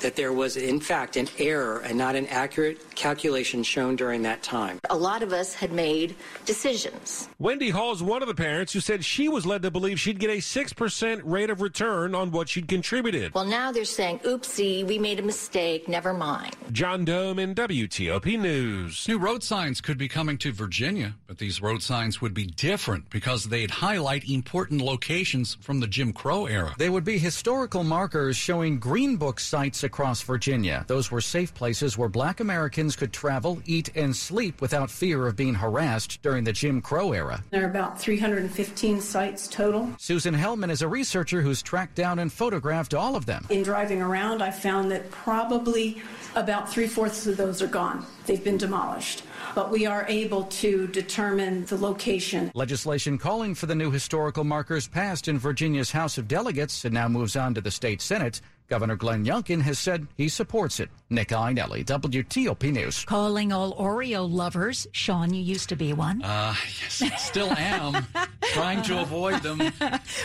that 0.00 0.16
there 0.16 0.32
was, 0.32 0.56
in 0.56 0.80
fact, 0.80 1.16
an 1.16 1.28
error 1.38 1.80
and 1.80 1.96
not 1.96 2.14
an 2.14 2.26
accurate 2.26 2.94
calculation 2.94 3.62
shown 3.62 3.96
during 3.96 4.22
that 4.22 4.42
time. 4.42 4.78
A 4.90 4.96
lot 4.96 5.22
of 5.22 5.32
us 5.32 5.54
had 5.54 5.72
made 5.72 6.14
decisions. 6.44 7.28
Wendy 7.38 7.70
Hall 7.70 7.92
is 7.92 8.02
one 8.02 8.22
of 8.22 8.28
the 8.28 8.34
parents 8.34 8.72
who 8.72 8.80
said 8.80 9.04
she 9.04 9.28
was 9.28 9.46
led 9.46 9.62
to 9.62 9.70
believe 9.70 10.00
she'd 10.00 10.18
get 10.18 10.30
a 10.30 10.38
6% 10.38 11.20
rate 11.24 11.50
of 11.50 11.60
return 11.60 12.14
on 12.14 12.30
what 12.30 12.48
she'd 12.48 12.68
contributed. 12.68 13.34
Well, 13.34 13.44
now 13.44 13.72
they're 13.72 13.84
saying, 13.84 14.20
oopsie, 14.20 14.84
we 14.86 14.98
made 14.98 15.18
a 15.18 15.22
mistake, 15.22 15.88
never 15.88 16.12
mind. 16.12 16.56
John 16.72 17.04
Domen 17.04 17.54
WTOP 17.54 18.38
News. 18.38 19.06
New 19.08 19.18
road 19.18 19.42
signs 19.42 19.80
could 19.80 19.98
be 19.98 20.08
coming 20.08 20.38
to 20.38 20.52
Virginia, 20.52 21.14
but 21.26 21.38
these 21.38 21.60
road 21.60 21.82
signs 21.82 22.20
would 22.20 22.34
be 22.34 22.46
different 22.46 23.08
because 23.10 23.44
they'd 23.44 23.70
highlight 23.70 24.28
important 24.28 24.80
locations 24.80 25.56
from 25.60 25.80
the 25.80 25.86
Jim 25.86 26.12
Crow 26.12 26.46
era. 26.46 26.74
They 26.78 26.90
would 26.90 27.04
be 27.04 27.18
historical 27.18 27.84
markers 27.84 28.36
showing 28.36 28.78
Green 28.78 29.16
Book 29.16 29.40
sites 29.40 29.84
across 29.86 30.20
Virginia. 30.20 30.84
Those 30.86 31.10
were 31.10 31.22
safe 31.22 31.54
places 31.54 31.96
where 31.96 32.10
black 32.10 32.40
Americans 32.40 32.94
could 32.94 33.12
travel, 33.12 33.62
eat, 33.64 33.90
and 33.96 34.14
sleep 34.14 34.60
without 34.60 34.90
fear 34.90 35.26
of 35.26 35.36
being 35.36 35.54
harassed 35.54 36.20
during 36.20 36.44
the 36.44 36.52
Jim 36.52 36.82
Crow 36.82 37.12
era. 37.12 37.42
There 37.50 37.64
are 37.64 37.70
about 37.70 37.98
315 37.98 39.00
sites 39.00 39.48
total. 39.48 39.90
Susan 39.98 40.34
Hellman 40.34 40.70
is 40.70 40.82
a 40.82 40.88
researcher 40.88 41.40
who's 41.40 41.62
tracked 41.62 41.94
down 41.94 42.18
and 42.18 42.30
photographed 42.30 42.92
all 42.92 43.16
of 43.16 43.24
them. 43.24 43.46
In 43.48 43.62
driving 43.62 44.02
around, 44.02 44.42
I 44.42 44.50
found 44.50 44.90
that 44.90 45.10
probably 45.10 46.02
about 46.34 46.70
three 46.70 46.86
fourths 46.86 47.26
of 47.26 47.38
those 47.38 47.62
are 47.62 47.66
gone. 47.66 48.04
They've 48.26 48.42
been 48.42 48.58
demolished. 48.58 49.22
But 49.54 49.70
we 49.70 49.86
are 49.86 50.04
able 50.08 50.44
to 50.44 50.86
determine 50.88 51.64
the 51.64 51.78
location. 51.78 52.50
Legislation 52.54 53.16
calling 53.16 53.54
for 53.54 53.64
the 53.64 53.74
new 53.74 53.90
historical 53.90 54.44
markers 54.44 54.86
passed 54.86 55.28
in 55.28 55.38
Virginia's 55.38 55.92
House 55.92 56.18
of 56.18 56.28
Delegates 56.28 56.84
and 56.84 56.92
now 56.92 57.08
moves 57.08 57.36
on 57.36 57.54
to 57.54 57.60
the 57.62 57.70
state 57.70 58.02
Senate. 58.02 58.42
Governor 58.68 58.96
Glenn 58.96 59.24
Youngkin 59.24 59.62
has 59.62 59.78
said 59.78 60.06
he 60.16 60.28
supports 60.28 60.80
it. 60.80 60.88
Nick 61.08 61.28
Iannelli, 61.28 61.84
WTOP 61.84 62.72
News. 62.72 63.04
Calling 63.04 63.52
all 63.52 63.74
Oreo 63.74 64.28
lovers. 64.28 64.88
Sean, 64.90 65.32
you 65.32 65.40
used 65.40 65.68
to 65.68 65.76
be 65.76 65.92
one. 65.92 66.20
Uh, 66.22 66.54
yes, 66.80 67.22
still 67.22 67.52
am. 67.52 68.06
trying 68.52 68.82
to 68.82 69.00
avoid 69.00 69.40
them. 69.42 69.62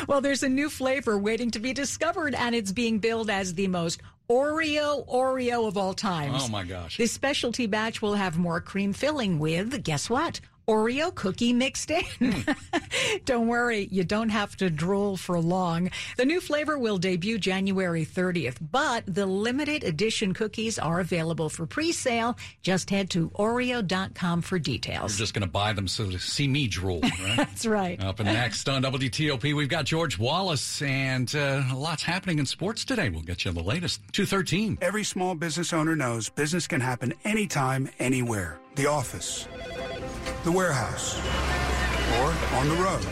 well, 0.08 0.22
there's 0.22 0.42
a 0.42 0.50
new 0.50 0.70
flavor 0.70 1.20
waiting 1.20 1.52
to 1.52 1.60
be 1.60 1.72
discovered, 1.72 2.34
and 2.34 2.56
it's 2.56 2.72
being 2.72 2.98
billed 2.98 3.30
as 3.30 3.54
the 3.54 3.68
most 3.68 4.02
Oreo 4.30 5.06
Oreo 5.08 5.68
of 5.68 5.78
all 5.78 5.94
times. 5.94 6.44
Oh 6.44 6.48
my 6.48 6.64
gosh. 6.64 6.98
This 6.98 7.12
specialty 7.12 7.68
batch 7.68 8.02
will 8.02 8.16
have 8.16 8.38
more 8.38 8.62
cream 8.62 8.94
filling 8.94 9.38
with, 9.40 9.84
guess 9.84 10.10
what? 10.10 10.40
Oreo 10.68 11.14
cookie 11.14 11.54
mixed 11.54 11.92
in. 11.92 12.06
Don't 13.26 13.48
worry, 13.48 13.88
you 13.92 14.04
don't 14.04 14.30
have 14.30 14.56
to 14.58 14.70
drool 14.70 15.18
for 15.18 15.40
long. 15.40 15.90
The 16.18 16.26
new 16.26 16.40
flavor 16.40 16.78
will 16.78 16.98
debut 16.98 17.38
January 17.38 18.06
30th, 18.06 18.58
but 18.72 19.04
the 19.08 19.26
limited 19.26 19.84
edition 19.84 20.34
cookies 20.34 20.80
are 20.80 21.00
available 21.00 21.50
for 21.50 21.66
pre-sale. 21.66 22.38
Just 22.62 22.90
head 22.90 23.10
to 23.12 23.30
oreo.com 23.32 24.42
for 24.42 24.60
details. 24.60 25.14
You're 25.14 25.26
just 25.26 25.34
going 25.34 25.46
to 25.46 25.52
buy 25.52 25.74
them 25.74 25.88
so 25.88 26.10
to 26.10 26.20
see 26.20 26.48
me 26.48 26.68
drool, 26.68 27.02
right? 27.04 27.38
That's 27.38 27.66
right. 27.66 28.02
Up 28.04 28.20
and 28.20 28.28
next 28.28 28.70
on 28.70 28.84
WTOP, 28.84 29.54
we've 29.54 29.70
got 29.70 29.86
George 29.86 30.18
Wallace, 30.18 30.82
and 30.82 31.34
uh, 31.36 31.64
lots 31.74 32.04
happening 32.04 32.40
in 32.40 32.46
sports 32.46 32.86
today. 32.86 33.10
We'll 33.10 33.22
get 33.22 33.46
you 33.46 33.52
the 33.52 33.64
latest. 33.64 34.02
213. 34.14 34.78
Every 34.82 35.04
small 35.04 35.36
business 35.36 35.74
owner 35.74 35.96
knows 35.96 36.30
business 36.30 36.68
can 36.68 36.82
happen 36.82 37.14
anytime, 37.24 37.90
anywhere. 38.00 38.60
The 38.76 38.88
office, 38.88 39.48
the 40.44 40.52
warehouse, 40.52 41.18
or 42.20 42.34
on 42.58 42.70
the 42.70 42.76
road. 42.76 43.06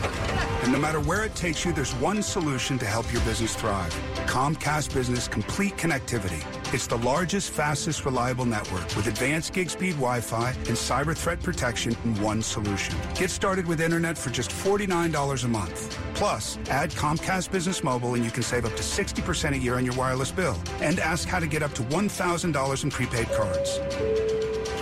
And 0.62 0.72
no 0.72 0.78
matter 0.78 1.00
where 1.00 1.24
it 1.24 1.34
takes 1.34 1.64
you, 1.64 1.72
there's 1.72 1.94
one 1.96 2.22
solution 2.22 2.78
to 2.78 2.84
help 2.84 3.10
your 3.12 3.22
business 3.22 3.54
thrive. 3.54 3.94
Comcast 4.26 4.92
Business 4.92 5.26
Complete 5.26 5.76
Connectivity. 5.76 6.44
It's 6.74 6.86
the 6.86 6.98
largest, 6.98 7.50
fastest, 7.50 8.04
reliable 8.04 8.44
network 8.44 8.84
with 8.94 9.06
advanced 9.06 9.54
gig 9.54 9.70
speed 9.70 9.92
Wi-Fi 9.92 10.50
and 10.50 10.76
cyber 10.76 11.16
threat 11.16 11.42
protection 11.42 11.96
in 12.04 12.20
one 12.20 12.42
solution. 12.42 12.94
Get 13.14 13.30
started 13.30 13.66
with 13.66 13.80
internet 13.80 14.18
for 14.18 14.30
just 14.30 14.50
$49 14.50 15.44
a 15.44 15.48
month. 15.48 15.98
Plus, 16.14 16.58
add 16.68 16.90
Comcast 16.90 17.50
Business 17.50 17.82
Mobile 17.82 18.14
and 18.14 18.24
you 18.24 18.30
can 18.30 18.42
save 18.42 18.64
up 18.64 18.76
to 18.76 18.82
60% 18.82 19.52
a 19.52 19.58
year 19.58 19.74
on 19.76 19.84
your 19.84 19.94
wireless 19.94 20.30
bill. 20.30 20.56
And 20.80 21.00
ask 21.00 21.26
how 21.26 21.40
to 21.40 21.46
get 21.46 21.62
up 21.62 21.72
to 21.74 21.82
$1,000 21.84 22.84
in 22.84 22.90
prepaid 22.90 23.28
cards. 23.32 23.78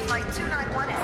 Flight 0.07 0.25
291 0.35 0.91
is 0.91 0.91
now 0.91 0.98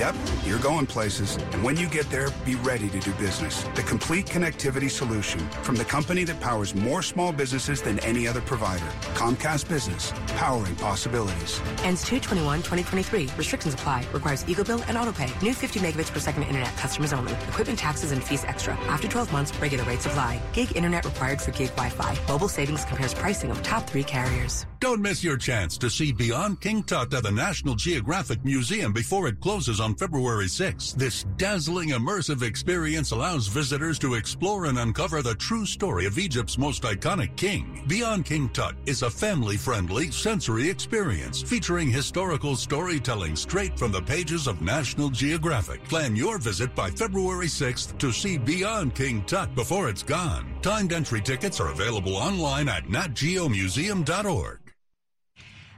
Yep, 0.00 0.16
You're 0.50 0.58
going 0.58 0.84
places, 0.84 1.36
and 1.36 1.62
when 1.62 1.76
you 1.76 1.88
get 1.88 2.10
there, 2.10 2.26
be 2.44 2.56
ready 2.56 2.88
to 2.88 2.98
do 2.98 3.12
business. 3.12 3.62
The 3.76 3.84
complete 3.84 4.26
connectivity 4.26 4.90
solution 4.90 5.38
from 5.62 5.76
the 5.76 5.84
company 5.84 6.24
that 6.24 6.40
powers 6.40 6.74
more 6.74 7.02
small 7.02 7.30
businesses 7.30 7.80
than 7.80 8.00
any 8.00 8.26
other 8.26 8.40
provider. 8.40 8.84
Comcast 9.14 9.68
Business, 9.68 10.12
powering 10.34 10.74
possibilities. 10.74 11.60
Ends 11.84 12.04
221-2023. 12.04 13.38
Restrictions 13.38 13.74
apply. 13.74 14.04
Requires 14.12 14.42
EcoBill 14.42 14.82
and 14.88 14.96
AutoPay. 14.98 15.40
New 15.40 15.54
50 15.54 15.78
megabits 15.78 16.10
per 16.10 16.18
second 16.18 16.42
internet. 16.42 16.76
Customers 16.76 17.12
only. 17.12 17.32
Equipment 17.46 17.78
taxes 17.78 18.10
and 18.10 18.20
fees 18.20 18.42
extra. 18.42 18.74
After 18.88 19.06
12 19.06 19.32
months, 19.32 19.56
regular 19.60 19.84
rates 19.84 20.06
apply. 20.06 20.42
Gig 20.52 20.76
internet 20.76 21.04
required 21.04 21.40
for 21.40 21.52
gig 21.52 21.70
Wi-Fi. 21.76 22.18
Mobile 22.26 22.48
savings 22.48 22.84
compares 22.86 23.14
pricing 23.14 23.52
of 23.52 23.62
top 23.62 23.88
three 23.88 24.02
carriers. 24.02 24.66
Don't 24.80 25.02
miss 25.02 25.22
your 25.22 25.36
chance 25.36 25.76
to 25.76 25.90
see 25.90 26.10
Beyond 26.10 26.62
King 26.62 26.82
Tut 26.82 27.12
at 27.12 27.22
the 27.22 27.30
National 27.30 27.74
Geographic 27.74 28.42
Museum 28.44 28.94
before 28.94 29.28
it 29.28 29.38
closes 29.38 29.78
on 29.78 29.94
February 29.94 30.39
6th. 30.46 30.94
This 30.94 31.24
dazzling 31.36 31.90
immersive 31.90 32.42
experience 32.42 33.10
allows 33.10 33.46
visitors 33.46 33.98
to 34.00 34.14
explore 34.14 34.66
and 34.66 34.78
uncover 34.78 35.22
the 35.22 35.34
true 35.34 35.66
story 35.66 36.06
of 36.06 36.18
Egypt's 36.18 36.58
most 36.58 36.82
iconic 36.82 37.36
king. 37.36 37.84
Beyond 37.86 38.24
King 38.24 38.48
Tut 38.50 38.74
is 38.86 39.02
a 39.02 39.10
family-friendly 39.10 40.10
sensory 40.10 40.68
experience 40.68 41.42
featuring 41.42 41.90
historical 41.90 42.56
storytelling 42.56 43.36
straight 43.36 43.78
from 43.78 43.92
the 43.92 44.02
pages 44.02 44.46
of 44.46 44.62
National 44.62 45.10
Geographic. 45.10 45.84
Plan 45.84 46.16
your 46.16 46.38
visit 46.38 46.74
by 46.74 46.90
February 46.90 47.46
6th 47.46 47.98
to 47.98 48.12
see 48.12 48.38
Beyond 48.38 48.94
King 48.94 49.24
Tut 49.24 49.54
before 49.54 49.88
it's 49.88 50.02
gone. 50.02 50.54
Timed 50.62 50.92
entry 50.92 51.20
tickets 51.20 51.60
are 51.60 51.70
available 51.70 52.16
online 52.16 52.68
at 52.68 52.84
natgeomuseum.org. 52.84 54.69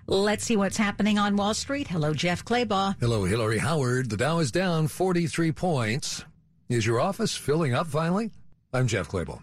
Let's 0.07 0.45
see 0.45 0.57
what's 0.57 0.77
happening 0.77 1.19
on 1.19 1.37
Wall 1.37 1.55
Street. 1.55 1.87
Hello, 1.89 2.13
Jeff 2.13 2.45
Clabaugh. 2.45 2.97
Hello, 3.01 3.25
Hillary 3.25 3.59
Howard. 3.59 4.11
The 4.11 4.17
Dow 4.17 4.41
is 4.41 4.51
down 4.51 4.89
43 4.89 5.53
points. 5.53 6.25
Is 6.69 6.85
your 6.85 7.01
office 7.01 7.37
filling 7.37 7.73
up 7.75 7.87
finally? 7.87 8.31
I'm 8.73 8.87
Jeff 8.89 9.09
Clabaugh. 9.09 9.41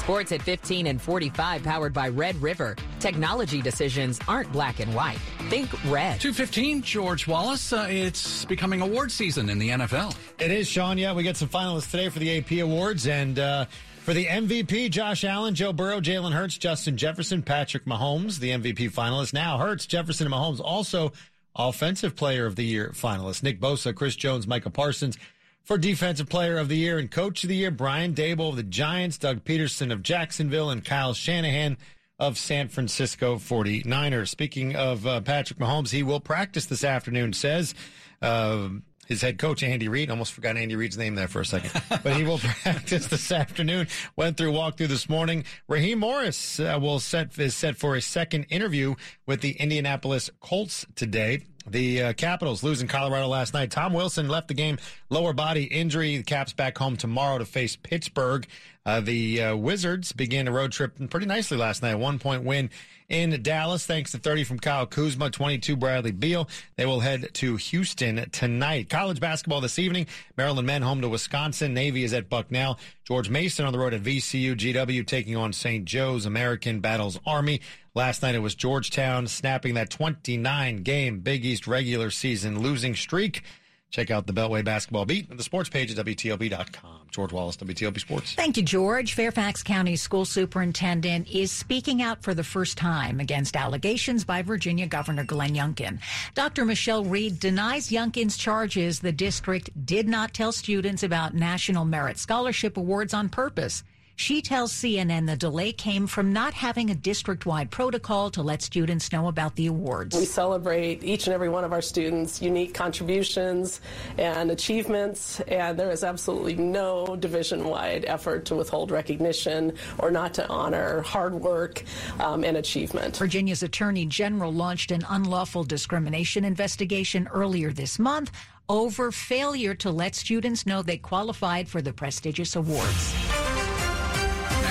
Sports 0.00 0.32
at 0.32 0.40
15 0.40 0.86
and 0.86 1.00
45 1.00 1.62
powered 1.62 1.92
by 1.92 2.08
Red 2.08 2.34
River. 2.40 2.76
Technology 2.98 3.60
decisions 3.60 4.18
aren't 4.26 4.50
black 4.52 4.80
and 4.80 4.94
white. 4.94 5.18
Think 5.50 5.70
red. 5.84 6.18
215, 6.20 6.80
George 6.82 7.26
Wallace. 7.26 7.72
Uh, 7.74 7.86
it's 7.90 8.44
becoming 8.46 8.80
award 8.80 9.12
season 9.12 9.50
in 9.50 9.58
the 9.58 9.68
NFL. 9.68 10.16
It 10.38 10.50
is, 10.50 10.66
Sean. 10.66 10.96
Yeah, 10.96 11.12
we 11.12 11.22
get 11.22 11.36
some 11.36 11.48
finalists 11.48 11.90
today 11.90 12.08
for 12.08 12.20
the 12.20 12.38
AP 12.38 12.52
Awards. 12.62 13.06
And 13.06 13.38
uh, 13.38 13.66
for 14.08 14.14
the 14.14 14.24
MVP, 14.24 14.90
Josh 14.90 15.22
Allen, 15.22 15.54
Joe 15.54 15.70
Burrow, 15.70 16.00
Jalen 16.00 16.32
Hurts, 16.32 16.56
Justin 16.56 16.96
Jefferson, 16.96 17.42
Patrick 17.42 17.84
Mahomes, 17.84 18.38
the 18.38 18.52
MVP 18.52 18.90
finalists. 18.90 19.34
Now, 19.34 19.58
Hurts, 19.58 19.84
Jefferson, 19.84 20.26
and 20.26 20.34
Mahomes 20.34 20.62
also 20.64 21.12
Offensive 21.54 22.16
Player 22.16 22.46
of 22.46 22.56
the 22.56 22.62
Year 22.62 22.92
finalists. 22.94 23.42
Nick 23.42 23.60
Bosa, 23.60 23.94
Chris 23.94 24.16
Jones, 24.16 24.46
Micah 24.46 24.70
Parsons 24.70 25.18
for 25.62 25.76
Defensive 25.76 26.26
Player 26.26 26.56
of 26.56 26.70
the 26.70 26.78
Year 26.78 26.96
and 26.96 27.10
Coach 27.10 27.42
of 27.42 27.50
the 27.50 27.56
Year, 27.56 27.70
Brian 27.70 28.14
Daboll 28.14 28.48
of 28.48 28.56
the 28.56 28.62
Giants, 28.62 29.18
Doug 29.18 29.44
Pederson 29.44 29.92
of 29.92 30.02
Jacksonville, 30.02 30.70
and 30.70 30.82
Kyle 30.82 31.12
Shanahan 31.12 31.76
of 32.18 32.38
San 32.38 32.68
Francisco 32.68 33.36
49ers. 33.36 34.28
Speaking 34.28 34.74
of 34.74 35.06
uh, 35.06 35.20
Patrick 35.20 35.58
Mahomes, 35.58 35.90
he 35.90 36.02
will 36.02 36.20
practice 36.20 36.64
this 36.64 36.82
afternoon, 36.82 37.34
says. 37.34 37.74
Uh, 38.22 38.70
his 39.08 39.22
head 39.22 39.38
coach 39.38 39.62
Andy 39.62 39.88
Reid. 39.88 40.10
Almost 40.10 40.32
forgot 40.32 40.56
Andy 40.56 40.76
Reid's 40.76 40.98
name 40.98 41.14
there 41.14 41.28
for 41.28 41.40
a 41.40 41.44
second, 41.44 41.72
but 42.02 42.16
he 42.16 42.24
will 42.24 42.38
practice 42.62 43.06
this 43.06 43.32
afternoon. 43.32 43.88
Went 44.14 44.36
through 44.36 44.52
walkthrough 44.52 44.88
this 44.88 45.08
morning. 45.08 45.44
Raheem 45.66 45.98
Morris 45.98 46.60
uh, 46.60 46.78
will 46.80 47.00
set 47.00 47.36
is 47.38 47.56
set 47.56 47.76
for 47.76 47.96
a 47.96 48.02
second 48.02 48.44
interview 48.50 48.94
with 49.26 49.40
the 49.40 49.52
Indianapolis 49.52 50.30
Colts 50.40 50.86
today. 50.94 51.42
The 51.70 52.02
uh, 52.02 52.12
Capitals 52.14 52.62
losing 52.62 52.88
Colorado 52.88 53.28
last 53.28 53.52
night. 53.52 53.70
Tom 53.70 53.92
Wilson 53.92 54.28
left 54.28 54.48
the 54.48 54.54
game 54.54 54.78
lower 55.10 55.32
body 55.32 55.64
injury. 55.64 56.16
The 56.16 56.22
Caps 56.22 56.52
back 56.52 56.78
home 56.78 56.96
tomorrow 56.96 57.38
to 57.38 57.44
face 57.44 57.76
Pittsburgh. 57.76 58.46
Uh, 58.88 59.00
the 59.00 59.42
uh, 59.42 59.54
Wizards 59.54 60.12
began 60.12 60.48
a 60.48 60.50
road 60.50 60.72
trip 60.72 60.94
pretty 61.10 61.26
nicely 61.26 61.58
last 61.58 61.82
night. 61.82 61.96
One 61.96 62.18
point 62.18 62.42
win 62.42 62.70
in 63.10 63.42
Dallas, 63.42 63.84
thanks 63.84 64.12
to 64.12 64.18
30 64.18 64.44
from 64.44 64.58
Kyle 64.58 64.86
Kuzma, 64.86 65.28
22 65.28 65.76
Bradley 65.76 66.10
Beal. 66.10 66.48
They 66.76 66.86
will 66.86 67.00
head 67.00 67.28
to 67.34 67.56
Houston 67.56 68.30
tonight. 68.30 68.88
College 68.88 69.20
basketball 69.20 69.60
this 69.60 69.78
evening. 69.78 70.06
Maryland 70.38 70.66
men 70.66 70.80
home 70.80 71.02
to 71.02 71.08
Wisconsin. 71.10 71.74
Navy 71.74 72.02
is 72.02 72.14
at 72.14 72.30
Bucknell. 72.30 72.78
George 73.04 73.28
Mason 73.28 73.66
on 73.66 73.74
the 73.74 73.78
road 73.78 73.92
at 73.92 74.02
VCU. 74.02 74.56
GW 74.56 75.06
taking 75.06 75.36
on 75.36 75.52
St. 75.52 75.84
Joe's. 75.84 76.24
American 76.24 76.80
battles 76.80 77.20
Army. 77.26 77.60
Last 77.94 78.22
night 78.22 78.36
it 78.36 78.38
was 78.38 78.54
Georgetown 78.54 79.26
snapping 79.26 79.74
that 79.74 79.90
29 79.90 80.78
game 80.78 81.20
Big 81.20 81.44
East 81.44 81.66
regular 81.66 82.08
season 82.10 82.60
losing 82.62 82.96
streak. 82.96 83.42
Check 83.90 84.10
out 84.10 84.26
the 84.26 84.34
Beltway 84.34 84.64
basketball 84.64 85.06
beat 85.06 85.30
at 85.30 85.38
the 85.38 85.42
sports 85.42 85.70
page 85.70 85.96
at 85.96 86.04
WTOP.com. 86.04 87.08
George 87.10 87.32
Wallace, 87.32 87.56
WTOP 87.56 87.98
Sports. 87.98 88.34
Thank 88.34 88.58
you, 88.58 88.62
George. 88.62 89.14
Fairfax 89.14 89.62
County 89.62 89.96
School 89.96 90.26
Superintendent 90.26 91.26
is 91.28 91.50
speaking 91.50 92.02
out 92.02 92.22
for 92.22 92.34
the 92.34 92.44
first 92.44 92.76
time 92.76 93.18
against 93.18 93.56
allegations 93.56 94.24
by 94.24 94.42
Virginia 94.42 94.86
Governor 94.86 95.24
Glenn 95.24 95.54
Youngkin. 95.54 96.00
Dr. 96.34 96.66
Michelle 96.66 97.04
Reid 97.04 97.40
denies 97.40 97.88
Youngkin's 97.88 98.36
charges 98.36 99.00
the 99.00 99.10
district 99.12 99.70
did 99.86 100.06
not 100.06 100.34
tell 100.34 100.52
students 100.52 101.02
about 101.02 101.34
National 101.34 101.86
Merit 101.86 102.18
Scholarship 102.18 102.76
Awards 102.76 103.14
on 103.14 103.30
purpose. 103.30 103.84
She 104.18 104.42
tells 104.42 104.72
CNN 104.72 105.26
the 105.26 105.36
delay 105.36 105.72
came 105.72 106.08
from 106.08 106.32
not 106.32 106.52
having 106.52 106.90
a 106.90 106.94
district 106.96 107.46
wide 107.46 107.70
protocol 107.70 108.30
to 108.30 108.42
let 108.42 108.62
students 108.62 109.12
know 109.12 109.28
about 109.28 109.54
the 109.54 109.68
awards. 109.68 110.16
We 110.16 110.24
celebrate 110.24 111.04
each 111.04 111.28
and 111.28 111.34
every 111.34 111.48
one 111.48 111.62
of 111.62 111.72
our 111.72 111.80
students' 111.80 112.42
unique 112.42 112.74
contributions 112.74 113.80
and 114.18 114.50
achievements, 114.50 115.38
and 115.46 115.78
there 115.78 115.92
is 115.92 116.02
absolutely 116.02 116.56
no 116.56 117.14
division 117.14 117.62
wide 117.62 118.06
effort 118.06 118.44
to 118.46 118.56
withhold 118.56 118.90
recognition 118.90 119.74
or 119.98 120.10
not 120.10 120.34
to 120.34 120.48
honor 120.48 121.00
hard 121.02 121.34
work 121.34 121.84
um, 122.18 122.42
and 122.42 122.56
achievement. 122.56 123.16
Virginia's 123.16 123.62
Attorney 123.62 124.04
General 124.04 124.52
launched 124.52 124.90
an 124.90 125.06
unlawful 125.08 125.62
discrimination 125.62 126.44
investigation 126.44 127.28
earlier 127.28 127.70
this 127.70 128.00
month 128.00 128.32
over 128.68 129.12
failure 129.12 129.74
to 129.74 129.92
let 129.92 130.16
students 130.16 130.66
know 130.66 130.82
they 130.82 130.98
qualified 130.98 131.68
for 131.68 131.80
the 131.80 131.92
prestigious 131.92 132.56
awards. 132.56 133.27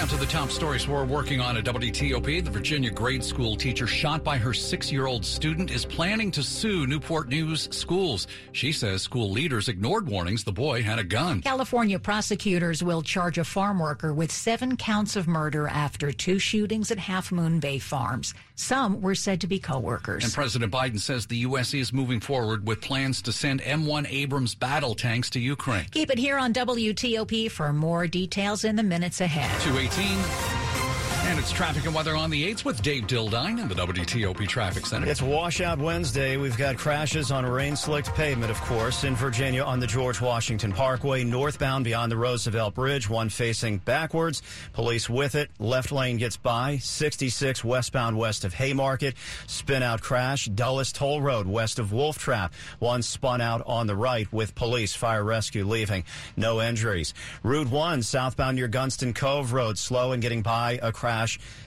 To 0.10 0.16
the 0.16 0.26
top 0.26 0.52
stories 0.52 0.88
we're 0.88 1.04
working 1.04 1.42
on 1.42 1.58
at 1.58 1.66
WTOP. 1.66 2.46
The 2.46 2.50
Virginia 2.50 2.90
grade 2.90 3.22
school 3.22 3.58
teacher 3.58 3.86
shot 3.88 4.24
by 4.24 4.38
her 4.38 4.54
six 4.54 4.90
year 4.90 5.06
old 5.06 5.26
student 5.26 5.70
is 5.70 5.84
planning 5.84 6.32
to 6.32 6.42
sue 6.42 6.88
Newport 6.88 7.28
News 7.28 7.68
schools. 7.76 8.26
She 8.54 8.72
says 8.72 9.02
school 9.02 9.30
leaders 9.30 9.68
ignored 9.68 10.08
warnings 10.08 10.46
the 10.46 10.54
boy 10.54 10.82
had 10.82 10.98
a 10.98 11.04
gun. 11.04 11.42
California 11.42 12.00
prosecutors 12.00 12.82
will 12.82 13.02
charge 13.02 13.38
a 13.38 13.44
farm 13.44 13.80
worker 13.80 14.14
with 14.14 14.32
seven 14.32 14.78
counts 14.78 15.18
of 15.18 15.28
murder 15.28 15.68
after 15.68 16.14
two 16.14 16.40
shootings 16.40 16.90
at 16.90 17.00
Half 17.00 17.34
Moon 17.34 17.60
Bay 17.60 17.78
Farms. 17.78 18.34
Some 18.58 19.02
were 19.02 19.16
said 19.16 19.42
to 19.42 19.48
be 19.48 19.60
co-workers. 19.60 20.24
And 20.24 20.34
President 20.34 20.74
Biden 20.74 21.00
says 21.00 21.28
the 21.28 21.38
U.S. 21.38 21.76
is 21.76 21.94
moving 21.94 22.20
forward 22.20 22.68
with 22.68 22.82
plans 22.82 23.22
to 23.22 23.32
send 23.32 23.62
M1 23.62 24.12
Abrams 24.12 24.56
battle 24.56 24.96
tanks 24.96 25.30
to 25.32 25.40
Ukraine. 25.40 25.86
Keep 25.92 26.10
it 26.10 26.18
here 26.18 26.38
on 26.38 26.54
WTOP 26.54 27.52
for 27.52 27.72
more 27.72 28.08
details 28.08 28.64
in 28.64 28.76
the 28.76 28.84
minutes 28.84 29.22
ahead. 29.22 29.62
218. 29.62 30.67
And 31.28 31.38
it's 31.38 31.52
traffic 31.52 31.86
and 31.86 31.94
weather 31.94 32.16
on 32.16 32.30
the 32.30 32.54
8s 32.54 32.64
with 32.64 32.82
Dave 32.82 33.06
Dildine 33.06 33.60
in 33.60 33.68
the 33.68 33.76
WTOP 33.76 34.48
Traffic 34.48 34.86
Center. 34.86 35.10
It's 35.10 35.22
Washout 35.22 35.78
Wednesday. 35.78 36.38
We've 36.38 36.58
got 36.58 36.78
crashes 36.78 37.32
on 37.32 37.46
rain 37.46 37.76
slicked 37.76 38.14
pavement, 38.16 38.50
of 38.50 38.62
course, 38.62 39.04
in 39.04 39.14
Virginia 39.14 39.62
on 39.62 39.82
the 39.82 39.88
George 39.88 40.22
Washington 40.22 40.72
Parkway, 40.72 41.26
northbound 41.26 41.84
beyond 41.84 42.14
the 42.14 42.16
Roosevelt 42.16 42.76
Bridge, 42.76 43.10
one 43.10 43.28
facing 43.28 43.80
backwards. 43.80 44.42
Police 44.72 45.10
with 45.10 45.36
it. 45.36 45.52
Left 45.60 45.92
lane 45.92 46.16
gets 46.16 46.38
by. 46.38 46.78
66 46.78 47.62
westbound 47.62 48.18
west 48.18 48.46
of 48.46 48.54
Haymarket. 48.54 49.16
Spin 49.48 49.84
out 49.84 50.02
crash. 50.02 50.46
Dulles 50.46 50.94
Toll 50.94 51.22
Road 51.22 51.46
west 51.46 51.78
of 51.78 51.92
Wolf 51.92 52.18
Trap. 52.18 52.54
One 52.80 53.02
spun 53.02 53.42
out 53.42 53.64
on 53.66 53.86
the 53.86 53.98
right 53.98 54.32
with 54.32 54.56
police. 54.56 54.96
Fire 54.96 55.26
rescue 55.26 55.66
leaving. 55.66 56.06
No 56.38 56.62
injuries. 56.62 57.14
Route 57.44 57.70
1 57.70 58.02
southbound 58.02 58.56
near 58.56 58.70
Gunston 58.70 59.14
Cove 59.14 59.52
Road. 59.52 59.78
Slow 59.78 60.14
and 60.14 60.22
getting 60.22 60.42
by 60.42 60.80
a 60.82 60.94
crash 60.94 61.17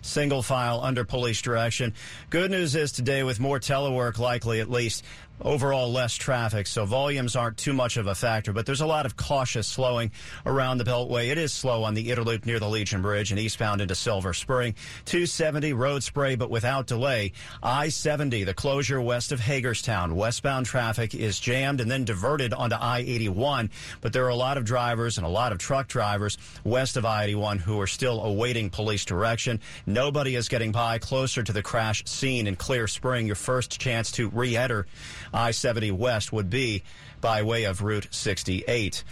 single 0.02 0.42
file 0.42 0.80
under 0.82 1.04
police 1.04 1.42
direction. 1.42 1.94
Good 2.30 2.50
news 2.50 2.74
is 2.74 2.92
today, 2.92 3.22
with 3.22 3.40
more 3.40 3.58
telework 3.58 4.18
likely 4.18 4.60
at 4.60 4.70
least, 4.70 5.04
overall 5.42 5.90
less 5.90 6.14
traffic, 6.14 6.66
so 6.66 6.84
volumes 6.84 7.36
aren't 7.36 7.56
too 7.56 7.72
much 7.72 7.96
of 7.96 8.06
a 8.06 8.14
factor, 8.14 8.52
but 8.52 8.66
there's 8.66 8.80
a 8.80 8.86
lot 8.86 9.06
of 9.06 9.16
cautious 9.16 9.66
slowing 9.66 10.10
around 10.46 10.78
the 10.78 10.84
Beltway. 10.84 11.30
It 11.30 11.38
is 11.38 11.52
slow 11.52 11.84
on 11.84 11.94
the 11.94 12.10
Inner 12.10 12.22
Loop 12.22 12.46
near 12.46 12.58
the 12.58 12.68
Legion 12.68 13.02
Bridge 13.02 13.30
and 13.30 13.40
eastbound 13.40 13.80
into 13.80 13.94
Silver 13.94 14.34
Spring. 14.34 14.74
270 15.06 15.72
road 15.72 16.02
spray, 16.02 16.34
but 16.34 16.50
without 16.50 16.86
delay. 16.86 17.32
I-70, 17.62 18.44
the 18.46 18.54
closure 18.54 19.00
west 19.00 19.32
of 19.32 19.40
Hagerstown. 19.40 20.14
Westbound 20.14 20.66
traffic 20.66 21.14
is 21.14 21.40
jammed 21.40 21.80
and 21.80 21.90
then 21.90 22.04
diverted 22.04 22.52
onto 22.52 22.76
I-81, 22.76 23.70
but 24.00 24.12
there 24.12 24.24
are 24.24 24.28
a 24.28 24.36
lot 24.36 24.56
of 24.56 24.64
drivers 24.64 25.18
and 25.18 25.26
a 25.26 25.30
lot 25.30 25.52
of 25.52 25.58
truck 25.58 25.88
drivers 25.88 26.38
west 26.64 26.96
of 26.96 27.04
I-81 27.04 27.58
who 27.58 27.80
are 27.80 27.86
still 27.86 28.22
awaiting 28.22 28.70
police 28.70 29.04
direction. 29.04 29.60
Nobody 29.86 30.36
is 30.36 30.48
getting 30.48 30.72
by 30.72 30.98
closer 30.98 31.42
to 31.42 31.52
the 31.52 31.62
crash 31.62 32.04
scene 32.04 32.46
in 32.46 32.56
Clear 32.56 32.86
Spring. 32.86 33.26
Your 33.26 33.36
first 33.36 33.80
chance 33.80 34.10
to 34.12 34.28
re-enter 34.28 34.86
I 35.32 35.50
70 35.50 35.90
West 35.92 36.32
would 36.32 36.50
be 36.50 36.82
by 37.20 37.42
way 37.42 37.64
of 37.64 37.82
Route 37.82 38.08
68. 38.10 39.04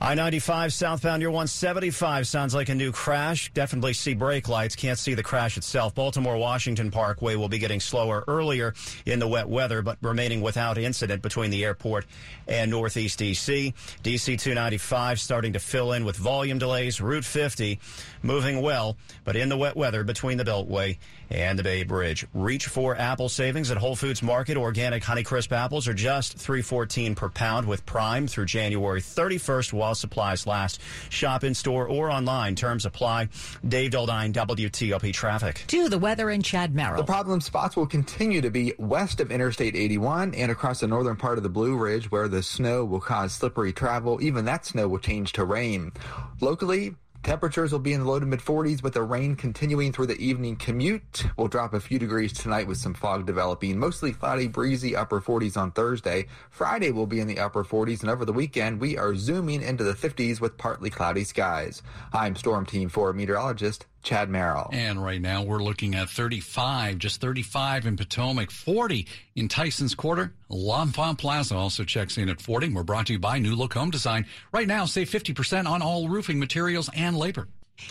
I 0.00 0.14
95 0.14 0.72
southbound, 0.72 1.18
near 1.18 1.28
175 1.28 2.28
sounds 2.28 2.54
like 2.54 2.68
a 2.68 2.74
new 2.74 2.92
crash. 2.92 3.52
Definitely 3.52 3.94
see 3.94 4.14
brake 4.14 4.48
lights. 4.48 4.76
Can't 4.76 4.96
see 4.96 5.14
the 5.14 5.24
crash 5.24 5.56
itself. 5.56 5.92
Baltimore 5.92 6.36
Washington 6.36 6.92
Parkway 6.92 7.34
will 7.34 7.48
be 7.48 7.58
getting 7.58 7.80
slower 7.80 8.22
earlier 8.28 8.74
in 9.06 9.18
the 9.18 9.26
wet 9.26 9.48
weather, 9.48 9.82
but 9.82 9.98
remaining 10.00 10.40
without 10.40 10.78
incident 10.78 11.20
between 11.20 11.50
the 11.50 11.64
airport 11.64 12.06
and 12.46 12.70
Northeast 12.70 13.18
DC. 13.18 13.74
DC 14.04 14.38
295 14.38 15.18
starting 15.18 15.54
to 15.54 15.58
fill 15.58 15.92
in 15.92 16.04
with 16.04 16.16
volume 16.16 16.58
delays. 16.58 17.00
Route 17.00 17.24
50 17.24 17.80
moving 18.22 18.62
well, 18.62 18.96
but 19.24 19.34
in 19.34 19.48
the 19.48 19.56
wet 19.56 19.76
weather 19.76 20.04
between 20.04 20.38
the 20.38 20.44
Beltway 20.44 20.96
and 21.30 21.58
the 21.58 21.62
Bay 21.62 21.82
Bridge. 21.82 22.24
Reach 22.32 22.66
for 22.66 22.96
apple 22.96 23.28
savings 23.28 23.70
at 23.70 23.76
Whole 23.76 23.96
Foods 23.96 24.22
Market. 24.22 24.56
Organic 24.56 25.02
Honeycrisp 25.02 25.52
apples 25.52 25.88
are 25.88 25.94
just 25.94 26.38
314 26.38 27.14
per 27.14 27.28
pound 27.28 27.66
with 27.66 27.84
Prime 27.84 28.28
through 28.28 28.46
January 28.46 29.00
31st 29.00 29.72
while 29.88 29.94
supplies 29.94 30.46
last. 30.46 30.80
Shop 31.08 31.44
in 31.44 31.54
store 31.54 31.88
or 31.88 32.10
online. 32.10 32.54
Terms 32.54 32.84
apply. 32.84 33.28
Dave 33.66 33.90
Dildine, 33.90 34.34
WTOP 34.34 35.14
Traffic. 35.14 35.64
To 35.68 35.88
the 35.88 35.98
weather 35.98 36.28
in 36.28 36.42
Chad 36.42 36.74
Merrill. 36.74 37.02
The 37.02 37.06
problem 37.06 37.40
spots 37.40 37.74
will 37.74 37.86
continue 37.86 38.42
to 38.42 38.50
be 38.50 38.74
west 38.78 39.20
of 39.20 39.32
Interstate 39.32 39.74
81 39.74 40.34
and 40.34 40.52
across 40.52 40.80
the 40.80 40.86
northern 40.86 41.16
part 41.16 41.38
of 41.38 41.42
the 41.42 41.48
Blue 41.48 41.76
Ridge 41.76 42.10
where 42.10 42.28
the 42.28 42.42
snow 42.42 42.84
will 42.84 43.00
cause 43.00 43.32
slippery 43.32 43.72
travel. 43.72 44.22
Even 44.22 44.44
that 44.44 44.66
snow 44.66 44.88
will 44.88 44.98
change 44.98 45.32
to 45.32 45.44
rain. 45.44 45.92
Locally, 46.40 46.94
Temperatures 47.22 47.72
will 47.72 47.78
be 47.78 47.92
in 47.92 48.00
the 48.00 48.06
low 48.06 48.18
to 48.18 48.24
mid 48.24 48.40
40s 48.40 48.82
with 48.82 48.94
the 48.94 49.02
rain 49.02 49.36
continuing 49.36 49.92
through 49.92 50.06
the 50.06 50.24
evening 50.24 50.56
commute. 50.56 51.26
We'll 51.36 51.48
drop 51.48 51.74
a 51.74 51.80
few 51.80 51.98
degrees 51.98 52.32
tonight 52.32 52.66
with 52.66 52.78
some 52.78 52.94
fog 52.94 53.26
developing. 53.26 53.78
Mostly 53.78 54.12
cloudy, 54.12 54.46
breezy, 54.46 54.96
upper 54.96 55.20
40s 55.20 55.56
on 55.56 55.72
Thursday. 55.72 56.26
Friday 56.48 56.90
will 56.90 57.06
be 57.06 57.20
in 57.20 57.26
the 57.26 57.38
upper 57.40 57.64
40s, 57.64 58.00
and 58.00 58.10
over 58.10 58.24
the 58.24 58.32
weekend, 58.32 58.80
we 58.80 58.96
are 58.96 59.14
zooming 59.14 59.62
into 59.62 59.84
the 59.84 59.94
50s 59.94 60.40
with 60.40 60.56
partly 60.56 60.90
cloudy 60.90 61.24
skies. 61.24 61.82
I'm 62.12 62.34
Storm 62.34 62.64
Team 62.64 62.88
4 62.88 63.12
meteorologist 63.12 63.86
Chad 64.02 64.28
Merrill. 64.28 64.68
And 64.72 65.02
right 65.02 65.20
now 65.20 65.42
we're 65.42 65.62
looking 65.62 65.94
at 65.94 66.08
35, 66.08 66.98
just 66.98 67.20
35 67.20 67.86
in 67.86 67.96
Potomac, 67.96 68.50
40 68.50 69.06
in 69.36 69.48
Tyson's 69.48 69.94
Corner. 69.94 70.32
L'Enfant 70.48 71.18
Plaza 71.18 71.56
also 71.56 71.84
checks 71.84 72.18
in 72.18 72.28
at 72.28 72.40
40. 72.40 72.70
We're 72.70 72.82
brought 72.82 73.06
to 73.06 73.14
you 73.14 73.18
by 73.18 73.38
New 73.38 73.54
Look 73.54 73.74
Home 73.74 73.90
Design. 73.90 74.26
Right 74.52 74.66
now, 74.66 74.84
save 74.84 75.10
50% 75.10 75.68
on 75.68 75.82
all 75.82 76.08
roofing 76.08 76.38
materials 76.38 76.88
and 76.94 77.16
labor. 77.16 77.48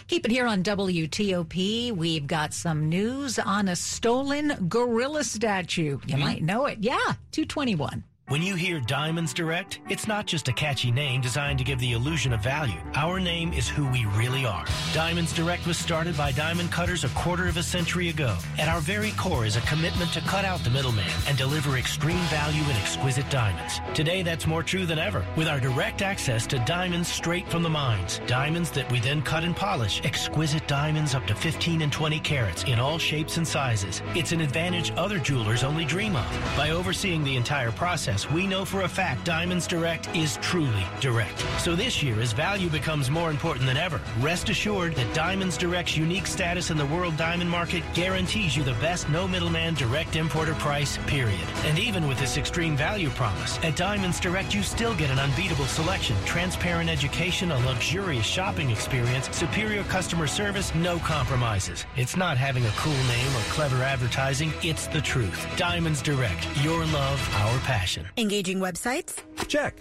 Keep 0.07 0.25
it 0.25 0.31
here 0.31 0.47
on 0.47 0.63
WTOP. 0.63 1.91
We've 1.91 2.27
got 2.27 2.53
some 2.53 2.89
news 2.89 3.39
on 3.39 3.69
a 3.69 3.75
stolen 3.75 4.67
gorilla 4.67 5.23
statue. 5.23 5.83
You 5.83 5.97
mm-hmm. 5.97 6.19
might 6.19 6.43
know 6.43 6.65
it. 6.65 6.79
Yeah, 6.81 6.97
221. 7.31 8.03
When 8.29 8.41
you 8.41 8.55
hear 8.55 8.81
Diamonds 8.81 9.33
Direct, 9.33 9.79
it's 9.87 10.05
not 10.05 10.25
just 10.25 10.49
a 10.49 10.51
catchy 10.51 10.91
name 10.91 11.21
designed 11.21 11.59
to 11.59 11.63
give 11.63 11.79
the 11.79 11.93
illusion 11.93 12.33
of 12.33 12.41
value. 12.41 12.75
Our 12.93 13.21
name 13.21 13.53
is 13.53 13.69
who 13.69 13.87
we 13.87 14.03
really 14.17 14.45
are. 14.45 14.65
Diamonds 14.93 15.31
Direct 15.31 15.65
was 15.65 15.77
started 15.77 16.17
by 16.17 16.33
diamond 16.33 16.69
cutters 16.69 17.05
a 17.05 17.09
quarter 17.09 17.47
of 17.47 17.55
a 17.55 17.63
century 17.63 18.09
ago. 18.09 18.37
At 18.59 18.67
our 18.67 18.81
very 18.81 19.11
core 19.11 19.45
is 19.45 19.55
a 19.55 19.61
commitment 19.61 20.11
to 20.11 20.19
cut 20.19 20.43
out 20.43 20.61
the 20.65 20.69
middleman 20.69 21.09
and 21.25 21.37
deliver 21.37 21.77
extreme 21.77 22.19
value 22.25 22.61
in 22.63 22.71
exquisite 22.71 23.29
diamonds. 23.29 23.79
Today, 23.93 24.23
that's 24.23 24.45
more 24.45 24.61
true 24.61 24.85
than 24.85 24.99
ever 24.99 25.25
with 25.37 25.47
our 25.47 25.61
direct 25.61 26.01
access 26.01 26.45
to 26.47 26.59
diamonds 26.65 27.07
straight 27.07 27.47
from 27.47 27.63
the 27.63 27.69
mines. 27.69 28.19
Diamonds 28.27 28.71
that 28.71 28.91
we 28.91 28.99
then 28.99 29.21
cut 29.21 29.45
and 29.45 29.55
polish. 29.55 30.01
Exquisite 30.03 30.67
diamonds 30.67 31.15
up 31.15 31.25
to 31.27 31.33
15 31.33 31.81
and 31.81 31.93
20 31.93 32.19
carats 32.19 32.65
in 32.65 32.77
all 32.77 32.97
shapes 32.97 33.37
and 33.37 33.47
sizes. 33.47 34.01
It's 34.15 34.33
an 34.33 34.41
advantage 34.41 34.91
other 34.97 35.17
jewelers 35.17 35.63
only 35.63 35.85
dream 35.85 36.17
of. 36.17 36.29
By 36.57 36.71
overseeing 36.71 37.23
the 37.23 37.37
entire 37.37 37.71
process, 37.71 38.16
we 38.25 38.47
know 38.47 38.65
for 38.65 38.81
a 38.81 38.87
fact 38.87 39.25
Diamonds 39.25 39.67
Direct 39.67 40.07
is 40.15 40.37
truly 40.41 40.83
direct. 40.99 41.39
So 41.59 41.75
this 41.75 42.01
year, 42.01 42.19
as 42.19 42.33
value 42.33 42.69
becomes 42.69 43.11
more 43.11 43.29
important 43.29 43.67
than 43.67 43.77
ever, 43.77 44.01
rest 44.19 44.49
assured 44.49 44.95
that 44.95 45.13
Diamonds 45.13 45.57
Direct's 45.57 45.95
unique 45.95 46.25
status 46.25 46.71
in 46.71 46.77
the 46.77 46.85
world 46.87 47.15
diamond 47.17 47.49
market 47.49 47.83
guarantees 47.93 48.55
you 48.55 48.63
the 48.63 48.73
best 48.75 49.09
no 49.09 49.27
middleman 49.27 49.75
direct 49.75 50.15
importer 50.15 50.55
price, 50.55 50.97
period. 51.05 51.47
And 51.65 51.77
even 51.77 52.07
with 52.07 52.17
this 52.17 52.37
extreme 52.37 52.75
value 52.75 53.09
promise, 53.09 53.59
at 53.61 53.75
Diamonds 53.75 54.19
Direct, 54.19 54.55
you 54.55 54.63
still 54.63 54.95
get 54.95 55.11
an 55.11 55.19
unbeatable 55.19 55.65
selection, 55.65 56.15
transparent 56.25 56.89
education, 56.89 57.51
a 57.51 57.59
luxurious 57.59 58.25
shopping 58.25 58.69
experience, 58.69 59.29
superior 59.35 59.83
customer 59.83 60.27
service, 60.27 60.73
no 60.73 60.97
compromises. 60.99 61.85
It's 61.95 62.15
not 62.15 62.37
having 62.37 62.65
a 62.65 62.73
cool 62.77 62.93
name 62.93 63.35
or 63.35 63.41
clever 63.49 63.83
advertising, 63.83 64.53
it's 64.63 64.87
the 64.87 65.01
truth. 65.01 65.45
Diamonds 65.57 66.01
Direct, 66.01 66.47
your 66.63 66.85
love, 66.85 67.35
our 67.35 67.59
passion. 67.59 68.06
Engaging 68.15 68.59
websites? 68.59 69.17
Check. 69.47 69.75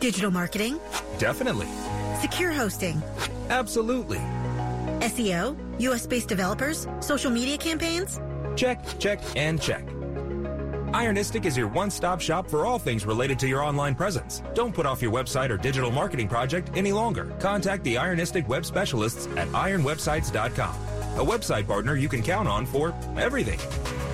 Digital 0.00 0.30
marketing? 0.30 0.80
Definitely. 1.18 1.68
Secure 2.20 2.52
hosting? 2.52 3.00
Absolutely. 3.50 4.18
SEO? 5.00 5.56
US 5.80 6.06
based 6.06 6.28
developers? 6.28 6.86
Social 7.00 7.30
media 7.30 7.56
campaigns? 7.56 8.20
Check, 8.56 8.84
check, 8.98 9.20
and 9.36 9.60
check. 9.60 9.84
Ironistic 10.92 11.44
is 11.44 11.56
your 11.56 11.68
one 11.68 11.90
stop 11.90 12.20
shop 12.20 12.48
for 12.50 12.64
all 12.66 12.78
things 12.78 13.04
related 13.06 13.38
to 13.40 13.48
your 13.48 13.62
online 13.62 13.94
presence. 13.94 14.42
Don't 14.54 14.74
put 14.74 14.86
off 14.86 15.02
your 15.02 15.12
website 15.12 15.50
or 15.50 15.56
digital 15.56 15.90
marketing 15.90 16.28
project 16.28 16.70
any 16.74 16.92
longer. 16.92 17.26
Contact 17.38 17.84
the 17.84 17.94
Ironistic 17.96 18.48
web 18.48 18.64
specialists 18.64 19.26
at 19.36 19.48
ironwebsites.com, 19.48 20.74
a 21.18 21.24
website 21.24 21.66
partner 21.66 21.94
you 21.96 22.08
can 22.08 22.22
count 22.22 22.48
on 22.48 22.64
for 22.66 22.94
everything. 23.16 23.58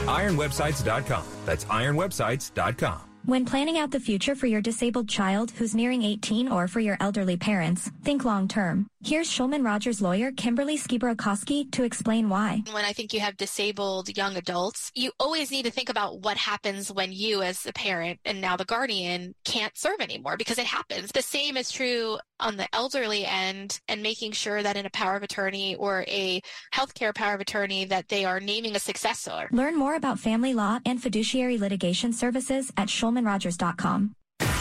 Ironwebsites.com. 0.07 1.25
That's 1.47 1.65
ironwebsites.com. 1.65 3.14
When 3.27 3.47
planning 3.47 3.79
out 3.79 3.91
the 3.91 4.01
future 4.01 4.35
for 4.35 4.47
your 4.47 4.61
disabled 4.61 5.09
child 5.09 5.53
who's 5.53 5.75
nearing 5.75 6.03
18 6.03 6.47
or 6.47 6.69
for 6.69 6.81
your 6.81 6.99
elderly 7.01 7.39
parents, 7.39 7.91
think 8.03 8.23
long 8.23 8.49
term. 8.49 8.87
Here's 9.07 9.29
Shulman 9.29 9.67
Rogers 9.67 10.01
lawyer 10.01 10.33
Kimberly 10.33 10.79
Skibrakoski 10.79 11.71
to 11.73 11.85
explain 11.85 12.31
why. 12.31 12.63
When 12.73 12.87
I 12.87 12.95
think 12.95 13.13
you 13.13 13.21
have 13.21 13.37
disabled 13.37 14.17
young 14.17 14.35
adults, 14.39 14.91
you 14.95 15.13
always 15.21 15.51
need 15.51 15.67
to 15.67 15.71
think 15.71 15.91
about 15.91 16.23
what 16.23 16.39
happens 16.39 16.91
when 16.91 17.13
you 17.13 17.43
as 17.43 17.63
the 17.65 17.75
parent 17.75 18.19
and 18.25 18.41
now 18.41 18.57
the 18.57 18.65
guardian 18.65 19.35
can't 19.45 19.77
serve 19.77 20.01
anymore 20.01 20.39
because 20.39 20.57
it 20.57 20.65
happens. 20.65 21.13
The 21.13 21.21
same 21.21 21.59
is 21.59 21.71
true 21.71 22.17
on 22.41 22.57
the 22.57 22.67
elderly 22.75 23.27
end 23.27 23.79
and 23.89 24.03
making 24.03 24.33
sure 24.33 24.63
that 24.63 24.79
in 24.79 24.87
a 24.87 24.91
power 24.91 25.17
of 25.17 25.23
attorney 25.23 25.75
or 25.75 26.07
a 26.09 26.41
healthcare 26.73 27.15
power 27.15 27.35
of 27.35 27.43
attorney 27.43 27.85
that 27.85 28.09
they 28.09 28.25
are 28.25 28.41
naming 28.41 28.75
a 28.75 28.79
successor. 28.79 29.51
Learn 29.53 29.77
more 29.77 29.97
about 29.97 30.19
family 30.19 30.55
law 30.55 30.79
and 30.87 31.03
fiduciary 31.03 31.59
litigation 31.59 32.15
services 32.15 32.73
at 32.79 32.89
shulmanrogers.com. 32.89 34.15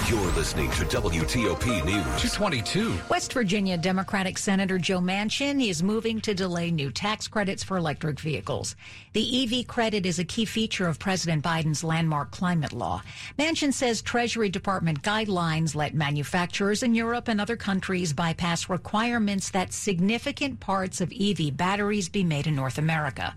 You're 0.10 0.20
listening 0.34 0.70
to 0.72 0.84
WTOP 0.84 1.86
News. 1.86 2.22
222. 2.34 2.94
West 3.10 3.32
Virginia 3.32 3.78
Democratic 3.78 4.38
Senator 4.38 4.78
Joe 4.78 5.00
Manchin 5.00 5.66
is 5.66 5.82
moving 5.82 6.20
to 6.22 6.34
delay 6.34 6.72
new 6.72 6.92
tax 6.92 7.30
credits 7.30 7.64
for 7.64 7.78
electric 7.78 8.20
vehicles. 8.20 8.76
The 9.14 9.62
EV 9.62 9.66
credit 9.66 10.06
is 10.06 10.20
a 10.20 10.26
key 10.26 10.44
feature 10.44 10.90
of 10.90 11.00
President 11.00 11.42
Biden's 11.42 11.86
landmark 11.86 12.32
climate 12.32 12.74
law. 12.74 13.02
Manchin 13.40 13.72
says 13.72 14.02
Treasury 14.02 14.50
Department 14.50 15.04
guidelines 15.04 15.74
let 15.74 15.96
manufacturers 15.96 16.84
in 16.84 16.94
Europe 16.94 17.30
and 17.30 17.40
other 17.40 17.56
countries 17.56 18.12
bypass 18.12 18.68
requirements 18.68 19.52
that 19.52 19.72
significant 19.72 20.60
parts 20.60 21.00
of 21.00 21.14
EV 21.18 21.56
batteries 21.56 22.10
be 22.10 22.26
made 22.26 22.46
in 22.46 22.58
North 22.58 22.78
America. 22.78 23.34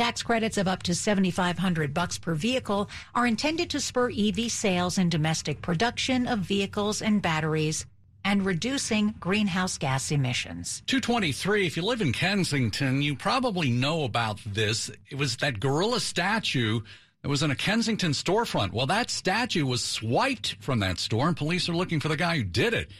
Tax 0.00 0.22
credits 0.22 0.56
of 0.56 0.66
up 0.66 0.82
to 0.84 0.94
7500 0.94 1.92
bucks 1.92 2.16
per 2.16 2.34
vehicle 2.34 2.88
are 3.14 3.26
intended 3.26 3.68
to 3.68 3.80
spur 3.80 4.10
EV 4.10 4.50
sales 4.50 4.96
and 4.96 5.10
domestic 5.10 5.60
production 5.60 6.26
of 6.26 6.38
vehicles 6.38 7.02
and 7.02 7.20
batteries 7.20 7.84
and 8.24 8.46
reducing 8.46 9.14
greenhouse 9.20 9.76
gas 9.76 10.10
emissions. 10.10 10.82
223, 10.86 11.66
if 11.66 11.76
you 11.76 11.82
live 11.82 12.00
in 12.00 12.14
Kensington, 12.14 13.02
you 13.02 13.14
probably 13.14 13.68
know 13.68 14.04
about 14.04 14.40
this. 14.46 14.90
It 15.10 15.16
was 15.16 15.36
that 15.36 15.60
gorilla 15.60 16.00
statue 16.00 16.80
that 17.20 17.28
was 17.28 17.42
in 17.42 17.50
a 17.50 17.54
Kensington 17.54 18.12
storefront. 18.12 18.72
Well, 18.72 18.86
that 18.86 19.10
statue 19.10 19.66
was 19.66 19.84
swiped 19.84 20.56
from 20.60 20.78
that 20.78 20.98
store, 20.98 21.28
and 21.28 21.36
police 21.36 21.68
are 21.68 21.76
looking 21.76 22.00
for 22.00 22.08
the 22.08 22.16
guy 22.16 22.38
who 22.38 22.44
did 22.44 22.72
it. 22.72 22.90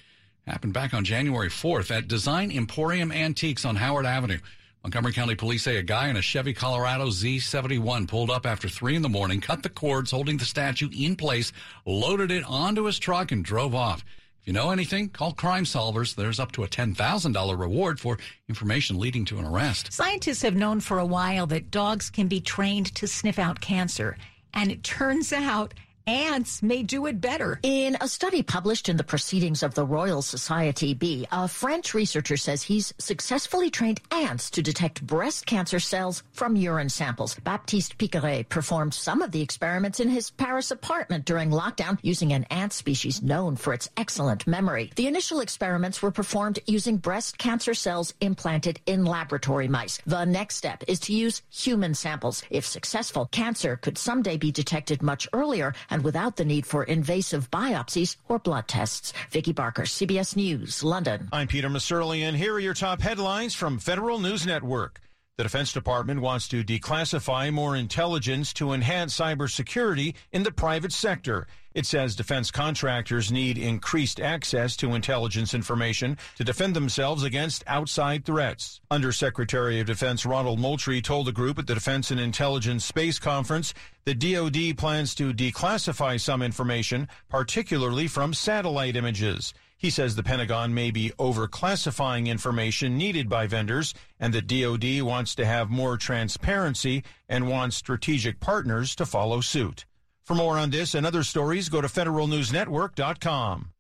Happened 0.46 0.74
back 0.74 0.92
on 0.92 1.06
January 1.06 1.48
4th 1.48 1.90
at 1.90 2.08
Design 2.08 2.52
Emporium 2.52 3.10
Antiques 3.10 3.64
on 3.64 3.76
Howard 3.76 4.04
Avenue. 4.04 4.40
Montgomery 4.82 5.12
County 5.12 5.34
Police 5.34 5.64
say 5.64 5.76
a 5.76 5.82
guy 5.82 6.08
in 6.08 6.16
a 6.16 6.22
Chevy 6.22 6.54
Colorado 6.54 7.08
Z71 7.08 8.08
pulled 8.08 8.30
up 8.30 8.46
after 8.46 8.66
3 8.66 8.96
in 8.96 9.02
the 9.02 9.10
morning, 9.10 9.42
cut 9.42 9.62
the 9.62 9.68
cords 9.68 10.10
holding 10.10 10.38
the 10.38 10.46
statue 10.46 10.88
in 10.96 11.16
place, 11.16 11.52
loaded 11.84 12.30
it 12.30 12.44
onto 12.46 12.84
his 12.84 12.98
truck, 12.98 13.30
and 13.30 13.44
drove 13.44 13.74
off. 13.74 14.02
If 14.40 14.46
you 14.46 14.54
know 14.54 14.70
anything, 14.70 15.10
call 15.10 15.32
Crime 15.32 15.64
Solvers. 15.64 16.14
There's 16.14 16.40
up 16.40 16.52
to 16.52 16.64
a 16.64 16.68
$10,000 16.68 17.58
reward 17.58 18.00
for 18.00 18.16
information 18.48 18.98
leading 18.98 19.26
to 19.26 19.38
an 19.38 19.44
arrest. 19.44 19.92
Scientists 19.92 20.40
have 20.40 20.56
known 20.56 20.80
for 20.80 20.98
a 20.98 21.04
while 21.04 21.46
that 21.48 21.70
dogs 21.70 22.08
can 22.08 22.26
be 22.26 22.40
trained 22.40 22.94
to 22.94 23.06
sniff 23.06 23.38
out 23.38 23.60
cancer. 23.60 24.16
And 24.54 24.72
it 24.72 24.82
turns 24.82 25.30
out 25.34 25.74
ants 26.06 26.62
may 26.62 26.82
do 26.82 27.06
it 27.06 27.20
better. 27.20 27.58
In 27.62 27.96
a 28.00 28.08
study 28.08 28.42
published 28.42 28.88
in 28.88 28.96
the 28.96 29.04
Proceedings 29.04 29.62
of 29.62 29.74
the 29.74 29.84
Royal 29.84 30.22
Society 30.22 30.94
B, 30.94 31.26
a 31.30 31.46
French 31.46 31.94
researcher 31.94 32.36
says 32.36 32.62
he's 32.62 32.94
successfully 32.98 33.70
trained 33.70 34.00
ants 34.10 34.50
to 34.50 34.62
detect 34.62 35.06
breast 35.06 35.46
cancer 35.46 35.80
cells 35.80 36.22
from 36.32 36.56
urine 36.56 36.88
samples. 36.88 37.34
Baptiste 37.36 37.98
Piqueret 37.98 38.48
performed 38.48 38.94
some 38.94 39.22
of 39.22 39.32
the 39.32 39.42
experiments 39.42 40.00
in 40.00 40.08
his 40.08 40.30
Paris 40.30 40.70
apartment 40.70 41.24
during 41.24 41.50
lockdown 41.50 41.98
using 42.02 42.32
an 42.32 42.44
ant 42.44 42.72
species 42.72 43.22
known 43.22 43.56
for 43.56 43.72
its 43.72 43.88
excellent 43.96 44.46
memory. 44.46 44.90
The 44.96 45.06
initial 45.06 45.40
experiments 45.40 46.02
were 46.02 46.10
performed 46.10 46.58
using 46.66 46.96
breast 46.96 47.38
cancer 47.38 47.74
cells 47.74 48.14
implanted 48.20 48.80
in 48.86 49.04
laboratory 49.04 49.68
mice. 49.68 50.00
The 50.06 50.24
next 50.24 50.56
step 50.56 50.84
is 50.88 51.00
to 51.00 51.12
use 51.12 51.42
human 51.50 51.94
samples. 51.94 52.42
If 52.50 52.66
successful, 52.66 53.26
cancer 53.32 53.76
could 53.76 53.98
someday 53.98 54.36
be 54.36 54.52
detected 54.52 55.02
much 55.02 55.28
earlier 55.32 55.74
and 55.90 56.02
without 56.04 56.36
the 56.36 56.44
need 56.44 56.64
for 56.64 56.84
invasive 56.84 57.50
biopsies 57.50 58.16
or 58.28 58.38
blood 58.38 58.68
tests. 58.68 59.12
Vicki 59.30 59.52
Barker, 59.52 59.82
CBS 59.82 60.36
News, 60.36 60.82
London. 60.82 61.28
I'm 61.32 61.48
Peter 61.48 61.68
Masurli, 61.68 62.22
and 62.22 62.36
here 62.36 62.54
are 62.54 62.60
your 62.60 62.74
top 62.74 63.00
headlines 63.00 63.54
from 63.54 63.78
Federal 63.78 64.18
News 64.18 64.46
Network. 64.46 65.00
The 65.36 65.44
Defense 65.44 65.72
Department 65.72 66.20
wants 66.20 66.48
to 66.48 66.62
declassify 66.62 67.50
more 67.50 67.74
intelligence 67.74 68.52
to 68.52 68.72
enhance 68.72 69.16
cybersecurity 69.18 70.14
in 70.32 70.42
the 70.42 70.52
private 70.52 70.92
sector. 70.92 71.46
It 71.72 71.86
says 71.86 72.16
defense 72.16 72.50
contractors 72.50 73.30
need 73.30 73.56
increased 73.56 74.18
access 74.18 74.76
to 74.78 74.94
intelligence 74.94 75.54
information 75.54 76.18
to 76.36 76.42
defend 76.42 76.74
themselves 76.74 77.22
against 77.22 77.62
outside 77.68 78.24
threats. 78.24 78.80
Undersecretary 78.90 79.78
of 79.78 79.86
Defense 79.86 80.26
Ronald 80.26 80.58
Moultrie 80.58 81.00
told 81.00 81.28
the 81.28 81.32
group 81.32 81.60
at 81.60 81.68
the 81.68 81.74
Defense 81.74 82.10
and 82.10 82.18
Intelligence 82.18 82.84
Space 82.84 83.20
Conference 83.20 83.72
that 84.04 84.18
DoD 84.18 84.76
plans 84.76 85.14
to 85.14 85.32
declassify 85.32 86.20
some 86.20 86.42
information, 86.42 87.06
particularly 87.28 88.08
from 88.08 88.34
satellite 88.34 88.96
images. 88.96 89.54
He 89.78 89.90
says 89.90 90.16
the 90.16 90.24
Pentagon 90.24 90.74
may 90.74 90.90
be 90.90 91.12
overclassifying 91.18 92.26
information 92.26 92.98
needed 92.98 93.28
by 93.28 93.46
vendors 93.46 93.94
and 94.18 94.34
that 94.34 94.48
DoD 94.48 95.02
wants 95.02 95.36
to 95.36 95.46
have 95.46 95.70
more 95.70 95.96
transparency 95.96 97.04
and 97.28 97.48
wants 97.48 97.76
strategic 97.76 98.40
partners 98.40 98.96
to 98.96 99.06
follow 99.06 99.40
suit. 99.40 99.86
For 100.24 100.34
more 100.34 100.58
on 100.58 100.70
this 100.70 100.94
and 100.94 101.04
other 101.06 101.22
stories, 101.22 101.68
go 101.68 101.80
to 101.80 101.88
federalnewsnetwork.com. 101.88 103.70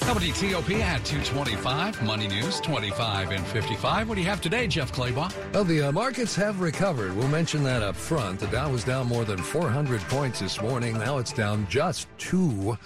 WTOP 0.00 0.80
at 0.80 1.04
225, 1.04 2.02
Money 2.02 2.28
News 2.28 2.60
25 2.60 3.30
and 3.30 3.44
55. 3.46 4.08
What 4.08 4.14
do 4.14 4.20
you 4.20 4.26
have 4.26 4.42
today, 4.42 4.66
Jeff 4.66 4.92
Clabaugh? 4.92 5.32
Well, 5.54 5.64
the 5.64 5.88
uh, 5.88 5.92
markets 5.92 6.36
have 6.36 6.60
recovered. 6.60 7.16
We'll 7.16 7.28
mention 7.28 7.64
that 7.64 7.82
up 7.82 7.96
front. 7.96 8.38
The 8.40 8.46
Dow 8.48 8.70
was 8.70 8.84
down 8.84 9.08
more 9.08 9.24
than 9.24 9.38
400 9.38 10.02
points 10.02 10.40
this 10.40 10.60
morning. 10.60 10.98
Now 10.98 11.16
it's 11.16 11.32
down 11.32 11.66
just 11.68 12.08
two. 12.18 12.76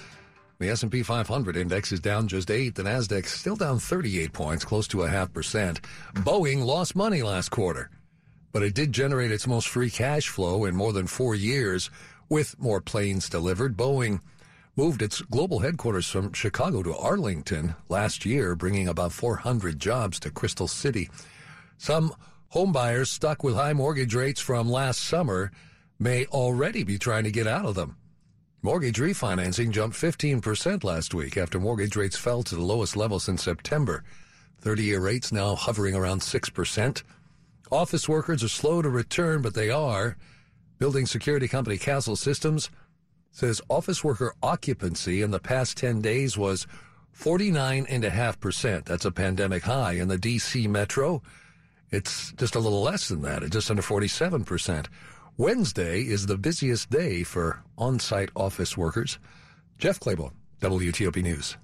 The 0.60 0.68
S&P 0.70 1.02
500 1.02 1.56
index 1.56 1.90
is 1.90 2.00
down 2.00 2.28
just 2.28 2.50
eight. 2.50 2.76
The 2.76 2.84
Nasdaq 2.84 3.26
still 3.26 3.56
down 3.56 3.80
38 3.80 4.32
points, 4.32 4.64
close 4.64 4.86
to 4.88 5.02
a 5.02 5.08
half 5.08 5.32
percent. 5.32 5.80
Boeing 6.14 6.64
lost 6.64 6.94
money 6.94 7.22
last 7.22 7.50
quarter, 7.50 7.90
but 8.52 8.62
it 8.62 8.74
did 8.74 8.92
generate 8.92 9.32
its 9.32 9.46
most 9.46 9.68
free 9.68 9.90
cash 9.90 10.28
flow 10.28 10.64
in 10.64 10.76
more 10.76 10.92
than 10.92 11.06
four 11.06 11.34
years 11.34 11.90
with 12.30 12.58
more 12.58 12.80
planes 12.80 13.28
delivered. 13.28 13.76
Boeing 13.76 14.20
moved 14.76 15.02
its 15.02 15.20
global 15.20 15.58
headquarters 15.58 16.08
from 16.08 16.32
Chicago 16.32 16.82
to 16.82 16.96
Arlington 16.96 17.74
last 17.90 18.24
year, 18.24 18.56
bringing 18.56 18.88
about 18.88 19.12
400 19.12 19.78
jobs 19.78 20.18
to 20.20 20.30
Crystal 20.30 20.68
City. 20.68 21.10
Some 21.76 22.14
homebuyers 22.54 23.08
stuck 23.08 23.44
with 23.44 23.56
high 23.56 23.74
mortgage 23.74 24.14
rates 24.14 24.40
from 24.40 24.70
last 24.70 25.00
summer 25.00 25.50
may 25.98 26.24
already 26.26 26.84
be 26.84 26.98
trying 26.98 27.24
to 27.24 27.30
get 27.30 27.46
out 27.46 27.66
of 27.66 27.74
them. 27.74 27.96
Mortgage 28.62 28.98
refinancing 28.98 29.70
jumped 29.70 29.96
15% 29.96 30.84
last 30.84 31.14
week 31.14 31.36
after 31.36 31.58
mortgage 31.58 31.96
rates 31.96 32.16
fell 32.16 32.42
to 32.42 32.54
the 32.54 32.62
lowest 32.62 32.96
level 32.96 33.18
since 33.18 33.42
September. 33.42 34.04
30 34.60 34.84
year 34.84 35.00
rates 35.00 35.32
now 35.32 35.54
hovering 35.54 35.94
around 35.94 36.20
6%. 36.20 37.02
Office 37.70 38.08
workers 38.08 38.44
are 38.44 38.48
slow 38.48 38.82
to 38.82 38.88
return, 38.88 39.42
but 39.42 39.54
they 39.54 39.70
are. 39.70 40.16
Building 40.80 41.04
security 41.04 41.46
company 41.46 41.76
Kastle 41.76 42.16
Systems 42.16 42.70
says 43.32 43.60
office 43.68 44.02
worker 44.02 44.32
occupancy 44.42 45.20
in 45.20 45.30
the 45.30 45.38
past 45.38 45.76
10 45.76 46.00
days 46.00 46.38
was 46.38 46.66
49.5%. 47.14 48.86
That's 48.86 49.04
a 49.04 49.10
pandemic 49.10 49.64
high. 49.64 49.92
In 49.92 50.08
the 50.08 50.16
D.C. 50.16 50.66
metro, 50.68 51.22
it's 51.90 52.32
just 52.32 52.54
a 52.54 52.58
little 52.58 52.80
less 52.80 53.08
than 53.08 53.20
that, 53.20 53.42
it's 53.42 53.52
just 53.52 53.70
under 53.70 53.82
47%. 53.82 54.86
Wednesday 55.36 56.00
is 56.00 56.24
the 56.24 56.38
busiest 56.38 56.88
day 56.88 57.24
for 57.24 57.62
on 57.76 57.98
site 57.98 58.30
office 58.34 58.74
workers. 58.74 59.18
Jeff 59.76 60.00
Clabaugh, 60.00 60.32
WTOP 60.62 61.22
News. 61.22 61.58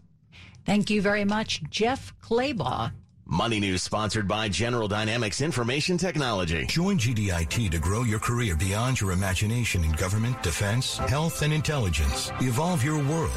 Thank 0.66 0.90
you 0.90 1.00
very 1.00 1.24
much, 1.24 1.62
Jeff 1.70 2.12
Clabaugh. 2.20 2.92
Money 3.28 3.58
News 3.58 3.82
sponsored 3.82 4.28
by 4.28 4.48
General 4.48 4.86
Dynamics 4.86 5.40
Information 5.40 5.98
Technology. 5.98 6.64
Join 6.66 6.96
GDIT 6.96 7.72
to 7.72 7.78
grow 7.80 8.04
your 8.04 8.20
career 8.20 8.54
beyond 8.54 9.00
your 9.00 9.10
imagination 9.10 9.82
in 9.82 9.90
government, 9.92 10.40
defense, 10.44 10.98
health, 10.98 11.42
and 11.42 11.52
intelligence. 11.52 12.30
Evolve 12.40 12.84
your 12.84 13.02
world 13.02 13.36